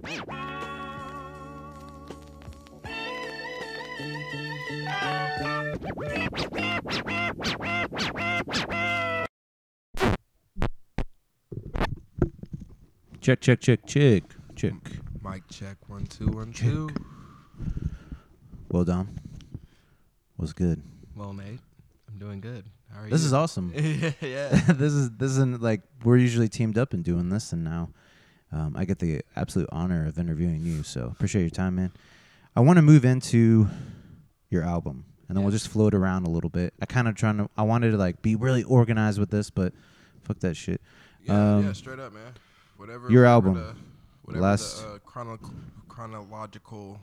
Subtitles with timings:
[0.00, 0.20] Check,
[13.40, 14.22] check, check, check,
[14.54, 14.72] check.
[15.24, 16.88] Mic check one two one two.
[18.70, 19.16] Well, Dom,
[20.36, 20.80] what's good?
[21.16, 21.58] Well, Nate,
[22.08, 22.66] I'm doing good.
[22.92, 23.10] How are you?
[23.10, 23.72] This is awesome.
[24.20, 24.48] yeah.
[24.68, 27.88] this is this isn't like we're usually teamed up and doing this, and now
[28.52, 30.82] um, I get the absolute honor of interviewing you.
[30.82, 31.92] So appreciate your time, man.
[32.56, 33.68] I want to move into
[34.50, 36.72] your album, and then we'll just float around a little bit.
[36.80, 37.48] I kind of trying to.
[37.56, 39.72] I wanted to like be really organized with this, but
[40.24, 40.80] fuck that shit.
[41.24, 42.32] Yeah, Um, yeah, straight up, man.
[42.76, 43.10] Whatever.
[43.10, 43.54] your whatever album.
[43.54, 43.74] The,
[44.22, 45.38] whatever Last- the uh, chrono-
[45.88, 46.98] chronological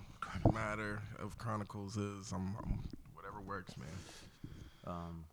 [0.53, 2.79] matter of Chronicles is, I'm, I'm
[3.13, 3.87] whatever works, man.
[4.87, 5.25] Um,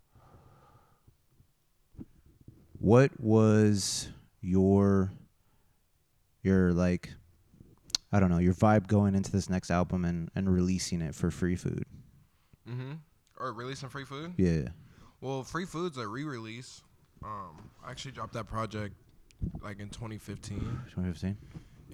[2.79, 4.09] what was
[4.41, 5.11] your
[6.43, 7.11] your like
[8.13, 11.31] I don't know your vibe going into this next album and and releasing it for
[11.31, 11.85] free food?
[12.69, 12.93] Mm-hmm.
[13.39, 14.35] Or releasing free food.
[14.37, 14.69] Yeah.
[15.21, 16.83] Well, free food's a re-release.
[17.25, 18.95] Um, I actually dropped that project
[19.63, 20.59] like in 2015.
[20.59, 21.37] 2015.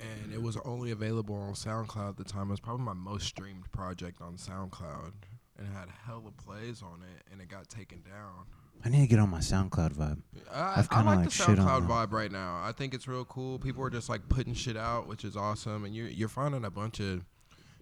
[0.01, 2.49] and it was only available on SoundCloud at the time.
[2.49, 5.13] It was probably my most streamed project on SoundCloud,
[5.59, 8.47] and it had hella plays on it, and it got taken down.
[8.85, 10.23] I need to get on my SoundCloud vibe.
[10.53, 11.89] I, I've I kinda, like, like, the shit on SoundCloud them.
[11.89, 12.61] vibe right now.
[12.65, 13.59] I think it's real cool.
[13.59, 16.71] People are just like putting shit out, which is awesome, and you're you're finding a
[16.71, 17.25] bunch of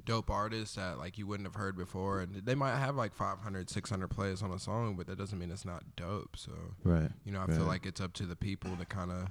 [0.05, 3.69] dope artists that like you wouldn't have heard before, and they might have like 500,
[3.69, 6.37] 600 plays on a song, but that doesn't mean it's not dope.
[6.37, 6.53] So
[6.83, 7.11] Right.
[7.25, 7.57] you know, I Right.
[7.57, 9.29] feel like it's up to the people to kind of,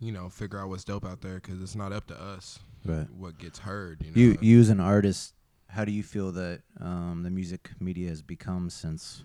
[0.00, 3.06] you know, figure out what's dope out there because it's not up to us Right.
[3.16, 4.02] what gets heard.
[4.02, 5.34] You know, You you as an artist,
[5.68, 9.24] how do you feel that um, the music media has become since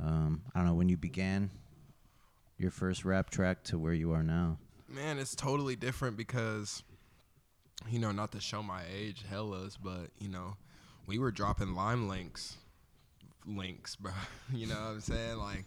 [0.00, 1.50] um, I don't know when you began
[2.58, 4.58] your first rap track to where you are now?
[4.88, 6.82] Man, it's totally different because,
[7.88, 10.56] you know, not to show my age, hellas, but you know,
[11.06, 12.56] we were dropping Lime links,
[13.46, 14.12] links, bro.
[14.52, 15.38] You know what I'm saying?
[15.38, 15.64] Like,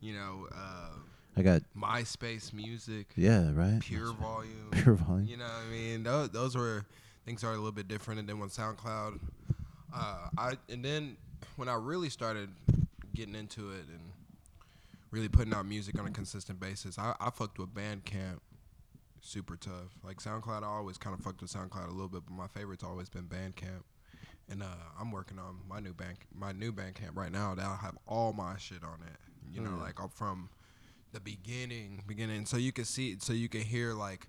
[0.00, 0.90] you know, uh,
[1.36, 3.80] I got MySpace music, yeah right.
[3.80, 4.70] PureVolume.
[4.70, 5.28] PureVolume.
[5.28, 6.02] You know what I mean?
[6.02, 6.84] Those, those were
[7.24, 8.20] things are a little bit different.
[8.20, 9.20] And then when SoundCloud,
[9.94, 11.16] uh, I and then
[11.56, 12.50] when I really started
[13.14, 14.12] getting into it and
[15.10, 18.38] really putting out music on a consistent basis, I, I fucked with Bandcamp
[19.20, 19.98] super tough.
[20.04, 22.84] Like SoundCloud, I always kind of fucked with SoundCloud a little bit, but my favorite's
[22.84, 23.82] always been Bandcamp.
[24.48, 24.66] And uh,
[24.98, 27.54] I'm working on my new bank, my new Bandcamp right now.
[27.54, 29.16] That'll have all my shit on it.
[29.54, 29.80] You know, Mm.
[29.80, 30.48] like up from
[31.12, 34.26] the beginning, beginning, so you can see, so you can hear like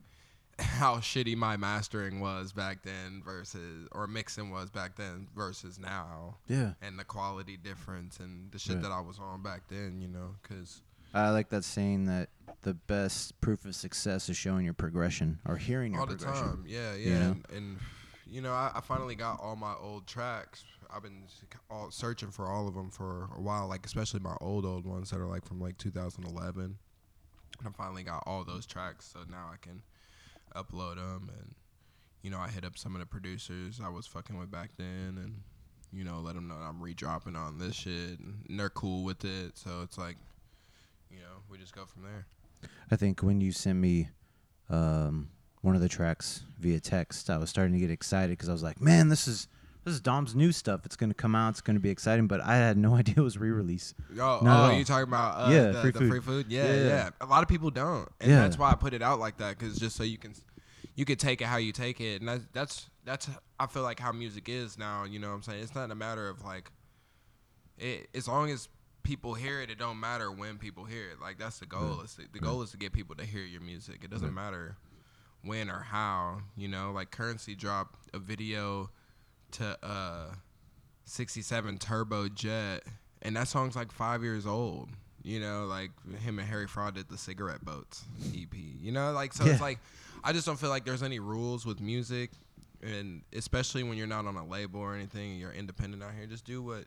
[0.62, 6.38] how shitty my mastering was back then versus or mixing was back then versus now,
[6.48, 6.74] Yeah.
[6.82, 10.00] and the quality difference and the shit that I was on back then.
[10.02, 10.82] You know, because
[11.14, 12.30] I like that saying that
[12.62, 16.46] the best proof of success is showing your progression or hearing your all the progression.
[16.48, 16.64] time.
[16.68, 16.98] Yeah, yeah.
[17.08, 17.32] You know?
[17.32, 17.78] And, and
[18.28, 20.64] you know, I, I finally got all my old tracks.
[20.94, 21.24] I've been
[21.70, 25.10] all searching for all of them for a while, like especially my old old ones
[25.12, 26.64] that are like from like 2011.
[26.64, 26.78] And
[27.68, 29.82] I finally got all those tracks, so now I can
[30.56, 31.56] upload them and
[32.22, 35.18] you know I hit up some of the producers I was fucking with back then
[35.18, 35.42] and
[35.92, 39.58] you know let them know I'm redropping on this shit and they're cool with it.
[39.58, 40.18] So it's like
[41.10, 42.26] you know we just go from there.
[42.92, 44.10] I think when you sent me
[44.70, 45.30] um,
[45.62, 48.64] one of the tracks via text, I was starting to get excited because I was
[48.64, 49.48] like, "Man, this is
[49.84, 50.82] this is Dom's new stuff.
[50.86, 51.50] It's gonna come out.
[51.50, 53.94] It's gonna be exciting." But I had no idea it was re-release.
[54.14, 54.74] Oh, Not at oh all.
[54.74, 56.10] you talking about uh, Yeah, the, free the food.
[56.10, 56.46] free food?
[56.50, 56.84] Yeah, Yeah.
[56.86, 58.42] yeah, A lot of people don't, and Yeah.
[58.42, 60.34] that's why I put it out like that, because just so you can,
[60.96, 64.00] you can take it how you take it, and that's that's that's I feel like
[64.00, 65.04] how music is now.
[65.06, 65.64] You know what I'm saying?
[65.64, 66.72] It's not a matter of like,
[67.78, 68.68] it as long as
[69.04, 71.20] people hear it, it don't matter when people hear it.
[71.20, 72.02] Like that's the goal.
[72.04, 74.04] It's the, the goal is to get people to hear your music.
[74.04, 74.78] It doesn't matter
[75.44, 76.42] when or how.
[76.56, 78.92] You know, like Currency dropped a video
[79.54, 80.34] to uh
[81.06, 82.84] 67 Turbo Jet,
[83.22, 84.90] and that song's like five years old.
[85.24, 85.92] You know, like
[86.22, 88.04] him and Harry Fraud did the Cigarette Boats
[88.36, 88.54] EP.
[88.56, 89.52] You know, like so Yeah.
[89.54, 89.80] it's like
[90.24, 92.32] I just don't feel like there's any rules with music,
[92.82, 96.26] and especially when you're not on a label or anything, and you're independent out here.
[96.26, 96.86] Just do what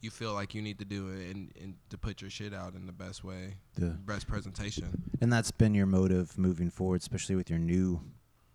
[0.00, 2.86] you feel like you need to do, and, and to put your shit out in
[2.86, 3.88] the best way, Yeah.
[4.04, 5.02] best presentation.
[5.20, 8.00] And that's been your motive moving forward, especially with your new.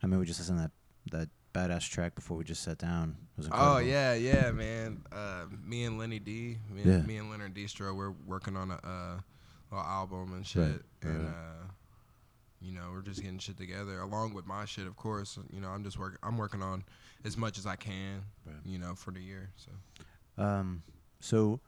[0.03, 0.71] I mean, we just listened to that
[1.17, 3.15] that badass track before we just sat down.
[3.51, 5.01] Oh yeah, yeah, man.
[5.11, 6.93] Uh, me and Lenny D, me, Yeah.
[6.93, 9.19] and, me and Leonard Distro, we're working on a uh,
[9.71, 11.29] little album and shit, right, and right.
[11.33, 11.65] uh,
[12.61, 15.37] you know, we're just getting shit together along with my shit, of course.
[15.51, 16.19] You know, I'm just working.
[16.23, 16.83] I'm working on
[17.25, 18.55] as much as I can, Right.
[18.65, 19.49] you know, for the year.
[19.55, 19.71] So
[20.43, 20.83] Um,
[21.19, 21.59] so,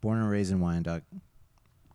[0.00, 1.02] born and raised in Wyandotte.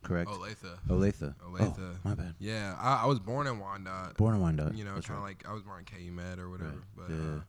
[0.05, 0.29] Correct?
[0.29, 0.77] Olathe.
[0.87, 1.35] Olathe.
[1.45, 1.79] Olathe.
[1.79, 2.35] Oh, my bad.
[2.39, 4.17] Yeah, I, I was born in Wyandotte.
[4.17, 4.75] Born in Wyandotte.
[4.75, 5.21] you know, kind of right.
[5.23, 6.69] like I was born in KU or whatever.
[6.69, 6.79] Right.
[6.95, 7.35] But Yeah.
[7.37, 7.41] uh,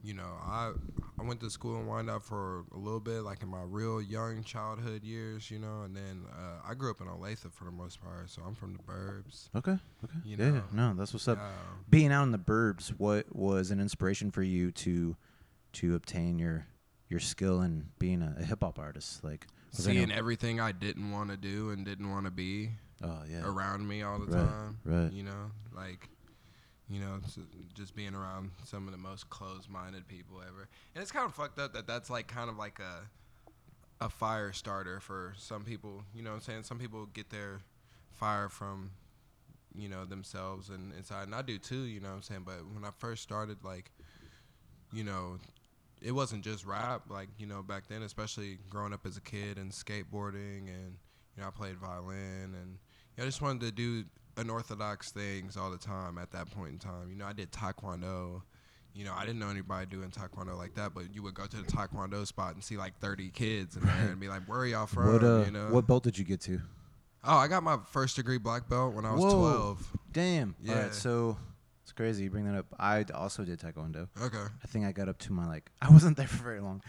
[0.00, 0.72] you know, I
[1.18, 4.44] I went to school in Wyandotte for a little bit, like in my real young
[4.44, 8.00] childhood years, you know, and then uh, I grew up in Olathe for the most
[8.00, 9.48] part, so I'm from the burbs.
[9.56, 9.76] Okay.
[10.04, 10.18] Okay.
[10.24, 10.50] You yeah.
[10.50, 11.38] know, No, that's what's up.
[11.38, 15.16] Um, Being out in the burbs, what was an inspiration for you to
[15.74, 16.66] to obtain your
[17.08, 19.24] your skill in being a, a hip hop artist?
[19.24, 22.70] Like seeing everything I didn't want to do and didn't want to be
[23.02, 23.42] Oh yeah.
[23.44, 24.78] around me all the Right, time.
[24.84, 25.12] right.
[25.12, 26.08] You know, like,
[26.88, 27.20] you know,
[27.74, 30.68] just being around some of the most closed-minded people ever.
[30.94, 33.08] And it's kind of fucked up that that's like kind of like a
[34.00, 36.02] a fire starter for some people.
[36.14, 36.62] You know what I'm saying?
[36.62, 37.60] Some people get their
[38.12, 38.90] fire from
[39.76, 41.82] you know themselves and inside, and I do too.
[41.82, 42.42] You know what I'm saying?
[42.44, 43.90] But when I first started, like,
[44.92, 45.38] you know.
[46.02, 49.58] It wasn't just rap, like you know, back then, especially growing up as a kid
[49.58, 50.96] and skateboarding, and
[51.36, 52.78] you know, I played violin, and
[53.18, 54.04] I just wanted to do
[54.36, 57.10] unorthodox things all the time at that point in time.
[57.10, 58.42] You know, I did taekwondo.
[58.94, 61.56] You know, I didn't know anybody doing taekwondo like that, but you would go to
[61.56, 64.66] the taekwondo spot and see like 30 kids in there and be like, "Where are
[64.66, 65.68] y'all from?" what uh, you know.
[65.70, 66.60] what belt did you get to?
[67.24, 69.38] oh, I got my first degree black belt when I was Whoa.
[69.38, 69.92] 12.
[70.12, 70.54] Damn.
[70.62, 70.82] Yeah.
[70.82, 70.94] right.
[70.94, 71.36] So
[71.88, 72.66] it's crazy you bring that up.
[72.78, 74.08] I also did taekwondo.
[74.20, 76.82] Okay, I think I got up to my like I wasn't there for very long.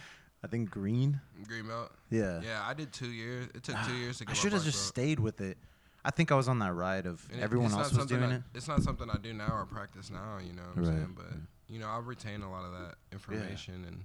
[0.44, 1.22] I think green.
[1.48, 1.90] green belt.
[2.10, 2.42] Yeah.
[2.44, 3.48] Yeah, I did two years.
[3.56, 4.88] It took two years to get I should have just belt.
[4.88, 5.58] stayed with it.
[6.04, 8.42] I think I was on that ride of And everyone else was doing I- it.
[8.54, 10.38] It's not something I do now or practice now.
[10.46, 11.14] You know what I'm Right, saying?
[11.16, 11.40] But right.
[11.70, 14.04] you know, I retain a lot of that information and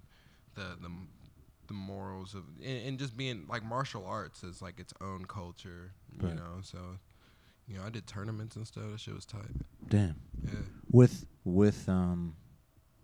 [0.55, 0.91] the the
[1.67, 5.91] the morals of and, and just being like martial arts is like its own culture.
[6.23, 6.79] You know, so
[7.67, 8.85] you know, I did tournaments and stuff.
[8.91, 9.43] That shit was tight.
[9.89, 10.17] Damn.
[10.45, 10.53] Yeah.
[10.91, 12.37] With with um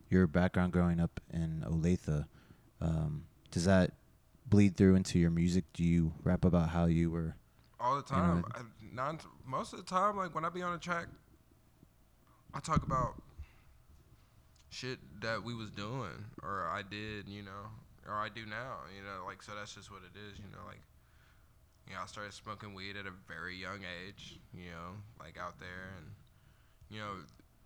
[0.09, 2.27] your background growing up in Olathe,
[2.81, 3.93] um, does that
[4.47, 5.65] bleed through into your music?
[5.73, 7.37] Do you rap about how you were
[7.79, 8.45] all the You know, time.
[8.55, 8.61] I,
[8.93, 11.07] non, most of the time, like when I be on a track,
[12.53, 13.15] I talk about
[14.69, 17.71] shit that we was doing or I did, you know,
[18.07, 20.65] or I do now, you know, like so that's just what it is, you know,
[20.67, 20.81] like
[21.91, 25.59] you know, I started smoking weed at a very young age, you know, like out
[25.59, 26.07] there and
[26.89, 27.11] you know,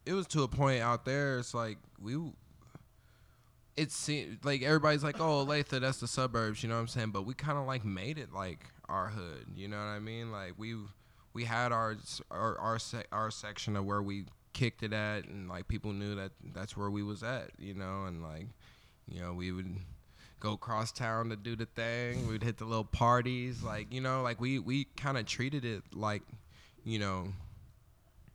[0.07, 2.17] it was to a point out there it's like we
[3.77, 7.11] it seemed like everybody's like, "Oh, Olathe, that's the suburbs," you know what I'm saying?
[7.11, 10.31] But we kind of like made it like our hood, you know what I mean?
[10.31, 10.77] Like we
[11.33, 11.97] we had our
[12.31, 12.79] our our,
[13.13, 16.91] our section of where we kicked it at, and like people knew that that's where
[16.91, 18.47] we was at, you know, and like
[19.09, 19.77] you know we would
[20.45, 22.29] go cross town to do the thing.
[22.29, 25.83] We'd hit the little parties, like you know, like we we kind of treated it
[25.95, 26.23] like
[26.85, 27.29] you know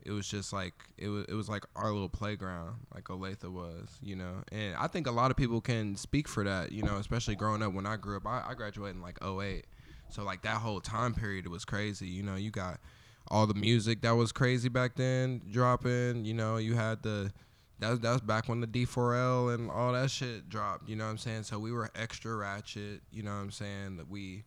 [0.04, 3.88] it was just like it was it was like our little playground, like Olathe was,
[4.02, 4.42] you know.
[4.50, 7.62] And I think a lot of people can speak for that, you know, especially growing
[7.62, 8.26] up when I grew up.
[8.26, 9.66] I, I graduated in like 08.
[10.08, 12.08] So like that whole time period was crazy.
[12.08, 12.80] You know, you got
[13.28, 17.32] all the music that was crazy back then dropping, you know, you had the
[17.80, 21.04] that was, that was back when the D4L and all that shit dropped, you know
[21.04, 21.42] what I'm saying?
[21.44, 23.96] So we were extra ratchet, you know what I'm saying?
[23.96, 24.44] That we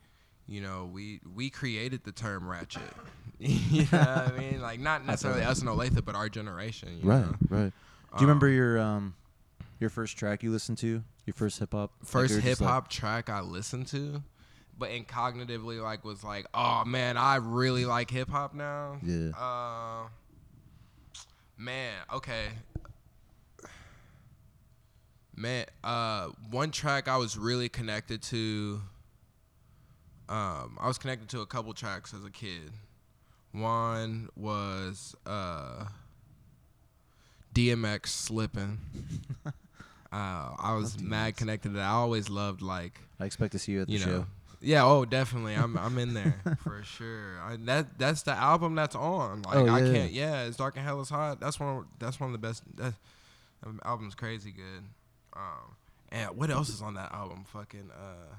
[0.47, 2.81] you know, we we created the term ratchet.
[3.39, 4.61] you know what I mean?
[4.61, 6.99] Like not necessarily us and Olathe, but our generation.
[7.01, 7.21] You right?
[7.25, 7.35] Know?
[7.49, 7.73] Right.
[8.17, 9.15] Do you remember Um, your um
[9.79, 11.03] your first track you listened to?
[11.25, 11.91] Your first hip hop?
[12.03, 14.21] First hip just like- hop track I listened to,
[14.77, 18.97] but incognitively like was like, oh man, I really like hip hop now.
[19.01, 19.29] Yeah.
[19.29, 20.07] Uh,
[21.57, 22.49] man, okay.
[25.43, 28.79] Man, uh, one track I was really connected to.
[30.29, 32.71] Um, I was connected to a couple tracks as a kid.
[33.51, 35.87] One was uh,
[37.53, 38.77] DMX slipping.
[39.45, 39.51] uh,
[40.13, 41.89] I was mad connected to that.
[41.89, 44.05] I always loved like I expect to see you at the you know.
[44.05, 44.25] show.
[44.61, 45.55] Yeah, oh, definitely.
[45.55, 47.41] I'm I'm in there for sure.
[47.43, 49.41] I, that that's the album that's on.
[49.41, 50.13] Like Oh, I can't.
[50.13, 51.41] Yeah, it's dark and hell is hot.
[51.41, 51.79] That's one.
[51.79, 52.63] Of, that's one of the best.
[52.77, 52.93] That
[53.65, 54.85] um, album's crazy good.
[55.35, 55.75] Um,
[56.11, 57.43] and what else is on that album?
[57.51, 58.35] Fucking uh,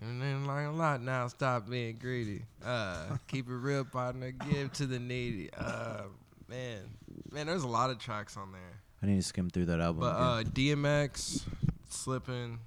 [0.00, 1.26] and then like a lot now.
[1.28, 2.42] Stop being greedy.
[2.64, 4.30] Uh, keep it real, partner.
[4.30, 5.50] Give to the needy.
[5.56, 6.02] Uh,
[6.48, 6.78] man,
[7.32, 8.80] man, there's a lot of tracks on there.
[9.02, 10.00] I need to skim through that album.
[10.00, 11.42] But uh, DMX,
[11.88, 12.58] slipping.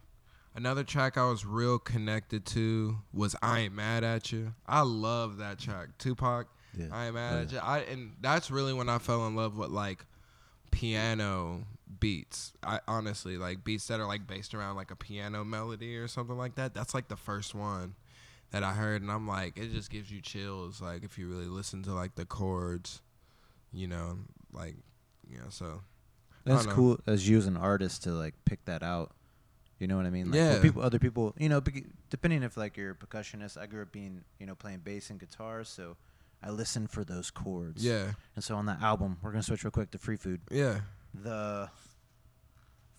[0.53, 5.37] Another track I was real connected to was "I Ain't Mad at You." I love
[5.37, 5.97] that track.
[5.97, 6.47] Tupac,
[6.77, 6.87] yeah.
[6.91, 9.55] "I Ain't Mad Oh, at You." I and that's really when I fell in love
[9.55, 10.05] with like
[10.71, 11.63] piano
[12.01, 12.51] beats.
[12.61, 16.37] I honestly like beats that are like based around like a piano melody or something
[16.37, 16.73] like that.
[16.73, 17.95] That's like the first one
[18.51, 20.81] that I heard, and I'm like, it just gives you chills.
[20.81, 23.01] Like if you really listen to like the chords,
[23.71, 24.17] you know,
[24.51, 24.75] like
[25.29, 25.45] you know.
[25.49, 25.81] So
[26.43, 29.11] That's cool as you as an artist to like pick that out.
[29.79, 30.27] You know what I mean?
[30.29, 30.61] Like, Yeah.
[30.61, 31.59] people, other people, you know,
[32.11, 33.57] depending if like you're a percussionist.
[33.57, 35.97] I grew up being, you know, playing bass and guitar, so
[36.43, 37.83] I listen for those chords.
[37.83, 40.41] Yeah, And so on that album, we're gonna switch real quick to Free Food.
[40.51, 40.81] yeah.
[41.13, 41.69] The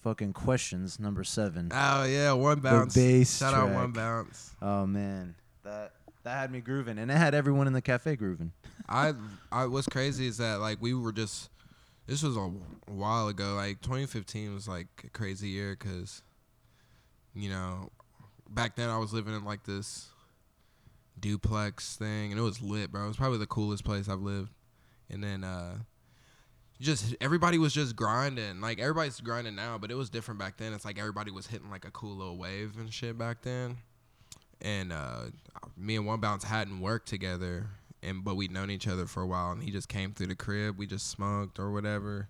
[0.03, 1.71] fucking questions number seven.
[1.73, 2.95] Oh yeah, one bounce.
[2.95, 4.55] The bass Shout out one bounce.
[4.61, 5.93] Oh man, that
[6.25, 8.53] that had me grooving, and it had everyone in the cafe grooving.
[8.89, 9.15] I,
[9.51, 11.49] I what's crazy is that like we were just.
[12.07, 12.51] This was a
[12.91, 13.55] while ago.
[13.55, 16.23] Like 2015 was like a crazy year because,
[17.33, 17.91] you know,
[18.51, 20.09] back then I was living in like this
[21.19, 23.05] duplex thing and it was lit, bro.
[23.05, 24.51] It was probably the coolest place I've lived.
[25.11, 25.77] And then uh
[26.83, 28.61] just everybody was just grinding.
[28.61, 30.73] Like everybody's grinding now, but it was different back then.
[30.73, 33.79] It's like everybody was hitting like a cool little wave and shit back then.
[34.61, 35.27] And uh
[35.77, 37.69] me and One Bounce hadn't worked together
[38.03, 40.35] and but we'd known each other for a while and he just came through the
[40.35, 42.29] crib, we just smoked or whatever.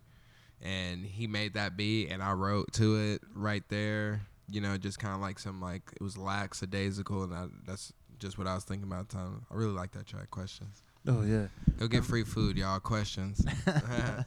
[0.60, 4.20] And he made that beat and I wrote to it right there.
[4.50, 8.38] You know, just kind of like some like it was lackadaisical and I, that's just
[8.38, 9.46] what I was thinking about time.
[9.50, 10.30] I really like that track.
[10.30, 10.82] Questions.
[11.06, 11.46] Oh yeah.
[11.78, 12.78] Go get free food, y'all.
[12.80, 13.44] Questions.
[13.66, 14.24] I,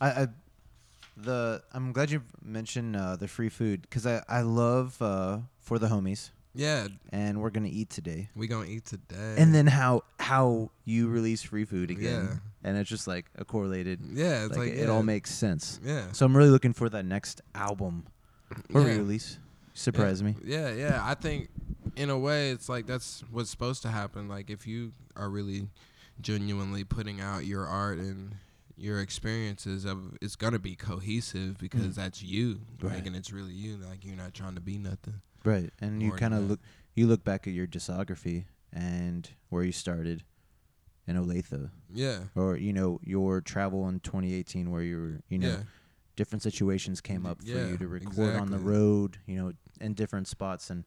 [0.00, 0.28] I
[1.16, 5.78] the I'm glad you mentioned uh, the free food because I I love uh, for
[5.78, 8.28] the homies, yeah, and we're gonna eat today.
[8.34, 9.34] we gonna eat today.
[9.38, 14.00] And then how how you release free food again, and it's just like a correlated.
[14.12, 14.90] yeah, it's like, like, it yeah.
[14.90, 15.80] all makes sense.
[15.84, 16.12] yeah.
[16.12, 18.06] So I'm really looking for that next album
[18.74, 18.96] or yeah.
[18.96, 19.38] release.
[19.74, 20.36] Surprise me.
[20.44, 21.00] Yeah, yeah.
[21.02, 21.48] I think
[21.96, 24.28] in a way it's like that's what's supposed to happen.
[24.28, 25.68] Like if you are really
[26.20, 28.34] genuinely putting out your art and
[28.76, 31.94] your experiences of it's gonna be cohesive because Mm.
[31.94, 32.60] that's you.
[32.80, 32.94] Right.
[32.94, 33.76] Like and it's really you.
[33.76, 35.20] Like you're not trying to be nothing.
[35.44, 36.60] Right, and you kind of look
[36.94, 40.22] you look back at your discography and where you started
[41.06, 42.24] in Olathe, Yeah.
[42.36, 45.62] or you know your travel in 2018 where you were you know yeah.
[46.16, 48.72] different situations came up for Yeah, you to record on the exactly.
[48.72, 50.84] road, you know, in different spots, and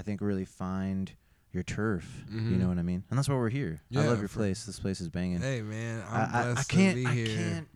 [0.00, 1.12] I think really find
[1.52, 2.24] your turf.
[2.30, 2.58] You Mhm.
[2.58, 3.04] know what I mean?
[3.10, 3.82] And that's why we're here.
[3.94, 4.64] I love your place.
[4.64, 5.40] This place is banging.
[5.42, 6.96] Hey man, I'm I, I, I can't.
[6.96, 7.36] to be I here.
[7.36, 7.68] can't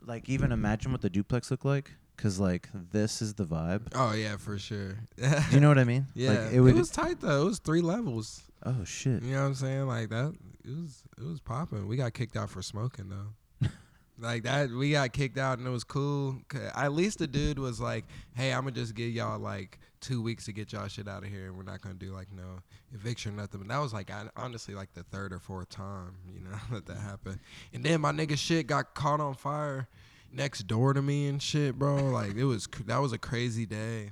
[0.00, 3.88] like even imagine what the duplex looked like because like this is the vibe.
[3.94, 5.00] Oh yeah, for sure.
[5.18, 6.06] Do you know what I mean?
[6.14, 6.74] Yeah, Like it would.
[6.76, 7.42] was tight though.
[7.42, 8.42] It was three levels.
[8.64, 9.22] oh shit.
[9.22, 9.86] You know what I'm saying?
[9.86, 10.32] Like that.
[10.64, 11.86] It was it was popping.
[11.88, 13.68] We got kicked out for smoking though.
[14.18, 16.40] like that, we got kicked out and it was cool.
[16.74, 20.46] At least the dude was like, "Hey, I'm gonna just give y'all like two weeks
[20.46, 22.60] to get y'all shit out of here, and we're not gonna do like no
[22.92, 26.16] eviction or nothing." But that was like hon- honestly like the third or fourth time,
[26.32, 27.40] you know, that that happened.
[27.72, 29.88] And then my nigga shit got caught on fire
[30.32, 31.96] next door to me and shit, bro.
[32.10, 34.10] Like it was cr- that was a crazy day.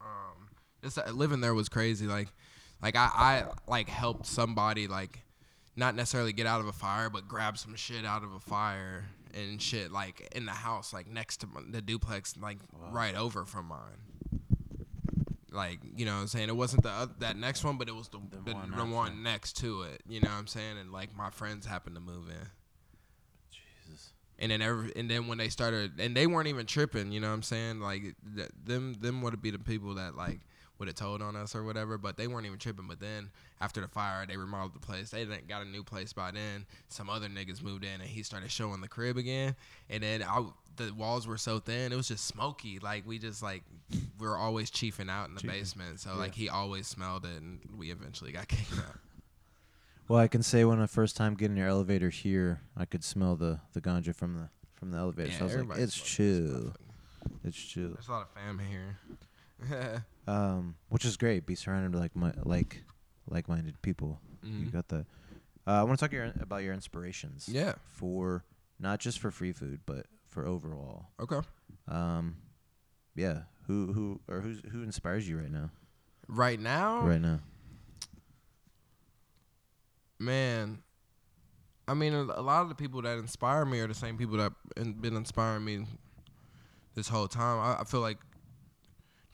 [0.00, 0.48] Um,
[0.82, 2.06] just uh, living there was crazy.
[2.06, 2.28] Like,
[2.82, 5.20] like I, I like helped somebody like
[5.76, 9.04] not necessarily get out of a fire, but grab some shit out of a fire
[9.34, 12.58] and shit like in the house, like next to my, the duplex, like
[12.90, 14.40] right over from mine.
[15.56, 17.94] Like you know, what I'm saying it wasn't the oth- that next one, but it
[17.94, 20.02] was the The the, one the one next to it.
[20.08, 20.78] You know what I'm saying?
[20.78, 22.46] And like my friends happened to move in.
[23.50, 24.12] Jesus.
[24.38, 27.28] And then every, and then when they started, and they weren't even tripping, you know
[27.28, 27.80] what I'm saying?
[27.80, 28.02] Like
[28.36, 30.40] th- them, them would be the people that like
[30.78, 32.86] would have told on us or whatever, but they weren't even tripping.
[32.88, 33.30] But then
[33.60, 35.10] after the fire, they remodeled the place.
[35.10, 36.66] They done got a new place by then.
[36.88, 39.56] Some other niggas moved in, and he started showing the crib again.
[39.88, 40.44] And then I,
[40.76, 42.78] the walls were so thin, it was just smoky.
[42.78, 43.62] Like we just like
[44.20, 45.46] we were always chiefing out in the Chiefing.
[45.60, 46.16] basement, so Yeah.
[46.18, 48.98] like he always smelled it, and we eventually got kicked out.
[50.08, 53.34] Well, I can say when I first time getting your elevator here, I could smell
[53.36, 55.32] the the ganja from the from the elevator.
[55.32, 56.72] so I was like, it's smokes this chill.
[57.42, 57.88] It's chill.
[57.94, 58.98] There's a lot of fam here.
[60.28, 61.46] Um, which is great.
[61.46, 62.82] Be surrounded by like my like
[63.30, 64.18] like-minded people.
[64.42, 64.72] You Mhm.
[64.72, 65.06] got that.
[65.66, 67.48] Uh, I want to talk your, about your inspirations.
[67.48, 67.74] Yeah.
[67.86, 68.44] For
[68.80, 71.06] not just for free food, but for overall.
[71.20, 71.40] Okay.
[71.86, 72.38] Um,
[73.14, 73.42] yeah.
[73.68, 75.70] Who who or who's who inspires you right now?
[76.28, 77.38] Right now, Right now.
[80.18, 80.78] man
[81.88, 84.36] i mean a, a lot of the people that inspire me are the same people
[84.38, 85.84] that in, been inspiring me
[86.94, 88.18] this whole time i, I feel like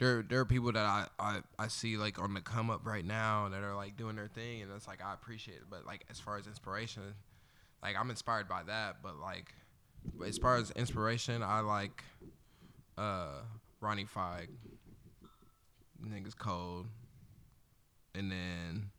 [0.02, 3.04] there there are people that I, I i see like on the come up right
[3.04, 6.04] now that are like doing their thing and it's like i appreciate it but like
[6.10, 7.14] as far as inspiration
[7.82, 9.54] like i'm inspired by that but like
[10.26, 12.02] as far as inspiration i like
[12.98, 13.40] uh
[13.80, 14.48] ronnie Fieg.
[16.04, 16.86] niggas cold
[18.14, 18.90] and then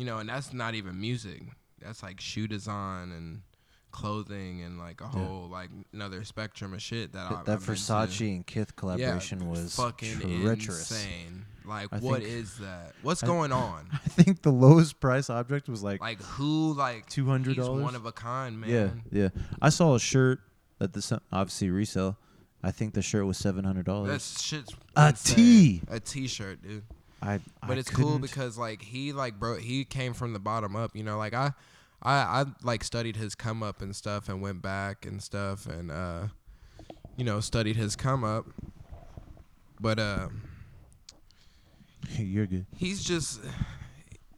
[0.00, 1.42] you know, and that's not even music.
[1.78, 3.42] That's like shoe design and
[3.90, 7.74] clothing and like a whole like another spectrum of shit that I, Th- that been.
[7.76, 10.90] Versace and Kith collaboration Yeah, was fucking treacherous.
[10.90, 11.44] insane.
[11.64, 12.94] Like, I what is that?
[13.02, 13.86] What's I- going on?
[13.92, 16.72] I think the lowest price object was like, Like, who?
[16.74, 17.82] Like, two hundred dollars.
[17.82, 19.02] one of a kind, man.
[19.12, 19.28] Yeah, yeah.
[19.62, 20.40] I saw a shirt
[20.80, 22.16] at the obviously resale,
[22.62, 24.10] I think the shirt was seven hundred dollars.
[24.10, 26.82] That's shit's a tee, a t-shirt, dude.
[27.22, 30.74] I But it's cool couldn't- because like he like bro he came from the bottom
[30.74, 31.52] up, you know, like I
[32.02, 35.90] I I like studied his come up and stuff and went back and stuff and
[35.90, 36.28] uh
[37.16, 38.46] you know, studied his come up.
[39.80, 40.28] But uh
[42.18, 42.66] you're good.
[42.76, 43.40] he's just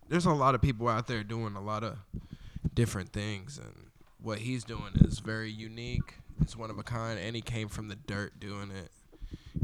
[0.09, 1.97] there's a lot of people out there doing a lot of
[2.75, 3.87] different things and
[4.21, 7.89] what he's doing is very unique it's one of a kind and he came from
[7.89, 8.91] the dirt doing it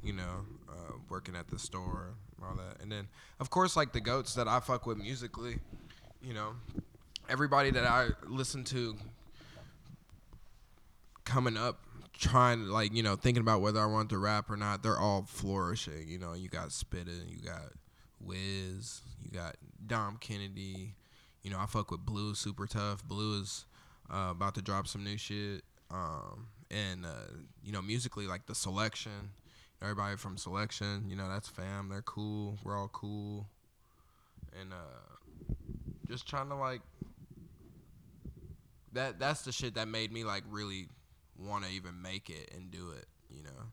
[0.03, 3.09] you know uh, working at the store all that and then
[3.41, 5.59] of course like the goats that i fuck with musically
[6.23, 6.53] you know
[7.29, 8.97] everybody that i listen to
[11.25, 11.81] coming up
[12.13, 15.25] trying like you know thinking about whether i want to rap or not they're all
[15.29, 17.71] flourishing you know you got Spitta you got
[18.21, 19.57] Wiz, you got
[19.87, 20.95] Dom Kennedy.
[21.43, 23.07] You know, I fuck with Blue super tough.
[23.07, 23.67] Blue is
[24.13, 25.63] uh, about to drop some new shit.
[25.91, 27.33] Um, and uh,
[27.63, 29.31] you know, musically like the selection,
[29.81, 31.89] everybody from selection, you know, that's fam.
[31.89, 32.59] They're cool.
[32.65, 33.47] We're all cool.
[34.61, 35.55] And uh,
[36.09, 36.81] just trying to like
[38.93, 39.19] that.
[39.19, 40.89] That's the shit that made me like really
[41.39, 43.07] want to even make it and do it.
[43.31, 43.67] You know,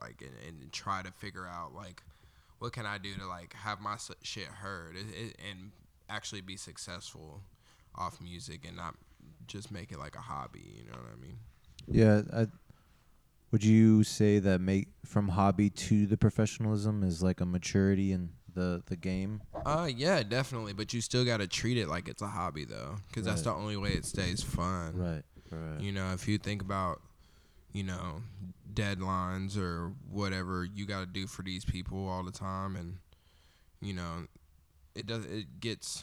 [0.00, 2.02] like and, and try to figure out like
[2.58, 5.72] what can I do to like have my shit heard it, it, and
[6.08, 7.42] actually be successful
[7.94, 8.94] off music and not
[9.46, 10.62] just make it like a hobby.
[10.78, 11.38] You know what I mean?
[11.88, 12.46] Yeah, I,
[13.50, 18.30] would you say that make from hobby to the professionalism is like a maturity in
[18.54, 19.40] the the game?
[19.66, 20.72] Uh, yeah, definitely.
[20.72, 23.52] But you still got to treat it like it's a hobby though, because that's the
[23.52, 24.96] only way it stays fun.
[24.96, 25.22] Right.
[25.50, 25.80] Right.
[25.80, 27.00] You know, if you think about,
[27.72, 28.22] you know,
[28.72, 32.96] deadlines or whatever you got to do for these people all the time, and
[33.80, 34.26] you know,
[34.94, 36.02] it does it gets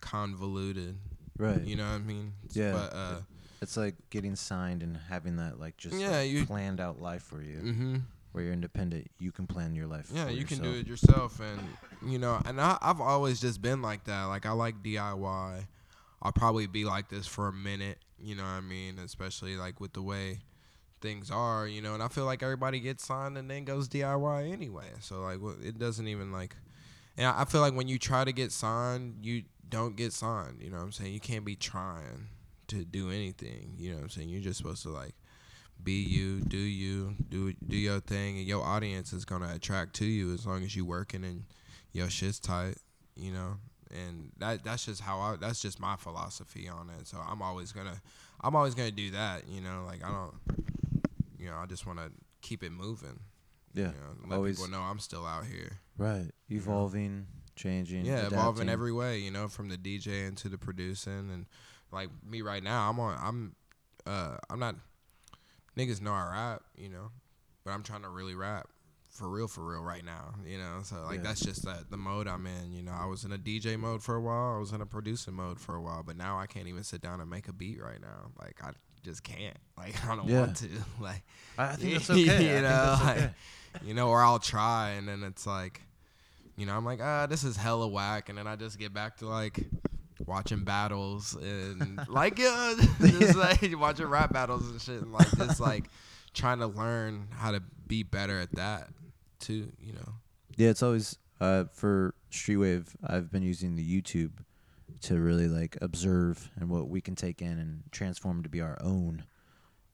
[0.00, 0.96] convoluted.
[1.38, 1.62] right.
[1.62, 2.32] You know what I mean?
[2.52, 2.72] Yeah.
[2.72, 3.16] But uh,
[3.62, 7.22] It's like getting signed and having that like just Yeah, like, you- planned out life
[7.22, 7.96] for you, hmm
[8.32, 9.10] where you're independent.
[9.18, 10.10] You can plan your life.
[10.12, 11.60] yeah, you can do it yourself, and
[12.10, 14.24] you know, and I, I've always just been like that.
[14.24, 15.66] Like I like DIY.
[16.22, 17.98] I'll probably be like this for a minute.
[18.18, 18.98] You know what I mean?
[18.98, 20.38] Especially like with the way
[21.00, 21.94] things are, you know.
[21.94, 24.86] And I feel like everybody gets signed and then goes DIY anyway.
[25.00, 26.56] So like, it doesn't even like.
[27.16, 30.62] And I feel like when you try to get signed, you don't get signed.
[30.62, 31.12] You know what I'm saying?
[31.12, 32.28] You can't be trying
[32.68, 33.74] to do anything.
[33.76, 34.28] You know what I'm saying?
[34.30, 35.14] You're just supposed to like
[35.82, 40.04] be you, do you, do do your thing, and your audience is gonna attract to
[40.04, 41.44] you as long as you working and
[41.92, 42.76] your shit's tight.
[43.14, 43.56] You know,
[43.90, 45.36] and that that's just how I.
[45.36, 47.06] That's just my philosophy on it.
[47.06, 48.00] So I'm always gonna,
[48.40, 49.48] I'm always gonna do that.
[49.48, 50.34] You know, like I don't,
[51.38, 53.20] you know, I just want to keep it moving.
[53.74, 53.84] Yeah.
[53.84, 55.78] You know, let always people know I'm still out here.
[55.96, 56.30] right.
[56.50, 58.04] Evolving, changing.
[58.04, 61.46] Yeah, evolving every way, you know, from the DJ into the producing and
[61.90, 63.56] like me right now, I'm on I'm
[64.06, 64.76] uh I'm not
[65.76, 67.10] niggas know I rap, you know,
[67.64, 68.68] but I'm trying to really rap
[69.08, 70.80] for real for real right now, you know.
[70.84, 71.22] So like Yeah.
[71.24, 72.92] that's just the the mode I'm in, you know.
[72.92, 75.60] I was in a DJ mode for a while, I was in a producing mode
[75.60, 78.00] for a while, but now I can't even sit down and make a beat right
[78.00, 78.30] now.
[78.40, 78.70] Like I
[79.02, 79.56] just can't.
[79.76, 80.40] Like I don't Yeah.
[80.40, 80.68] want to.
[81.00, 81.22] Like
[81.58, 82.38] I think that's You okay.
[82.38, 83.32] Think know, that's like-
[83.84, 85.80] you know, or I'll try and then it's like,
[86.56, 89.16] you know, I'm like, ah, this is hella whack, and then I just get back
[89.18, 89.58] to like
[90.26, 95.60] watching battles and like, yeah, just like watching rap battles and shit, and like just
[95.60, 95.84] like
[96.34, 98.88] trying to learn how to be better at that
[99.38, 100.14] too, you know.
[100.56, 102.88] Yeah, it's always uh, for Streetwave.
[103.06, 104.32] I've been using the YouTube
[105.02, 108.78] to really like observe and what we can take in and transform to be our
[108.82, 109.24] own.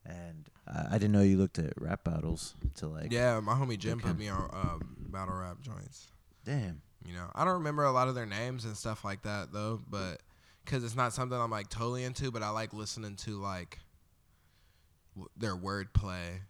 [0.04, 3.12] And I, I didn't know you looked at rap battles to like.
[3.12, 6.08] yeah, my homie Jim put me on um, battle rap joints.
[6.44, 6.82] Damn.
[7.09, 9.81] You know, I don't remember a lot of their names and stuff like that though,
[9.88, 10.21] but
[10.64, 12.31] because it's not something I'm like totally into.
[12.31, 13.79] But I like listening to like
[15.14, 16.40] w- their wordplay.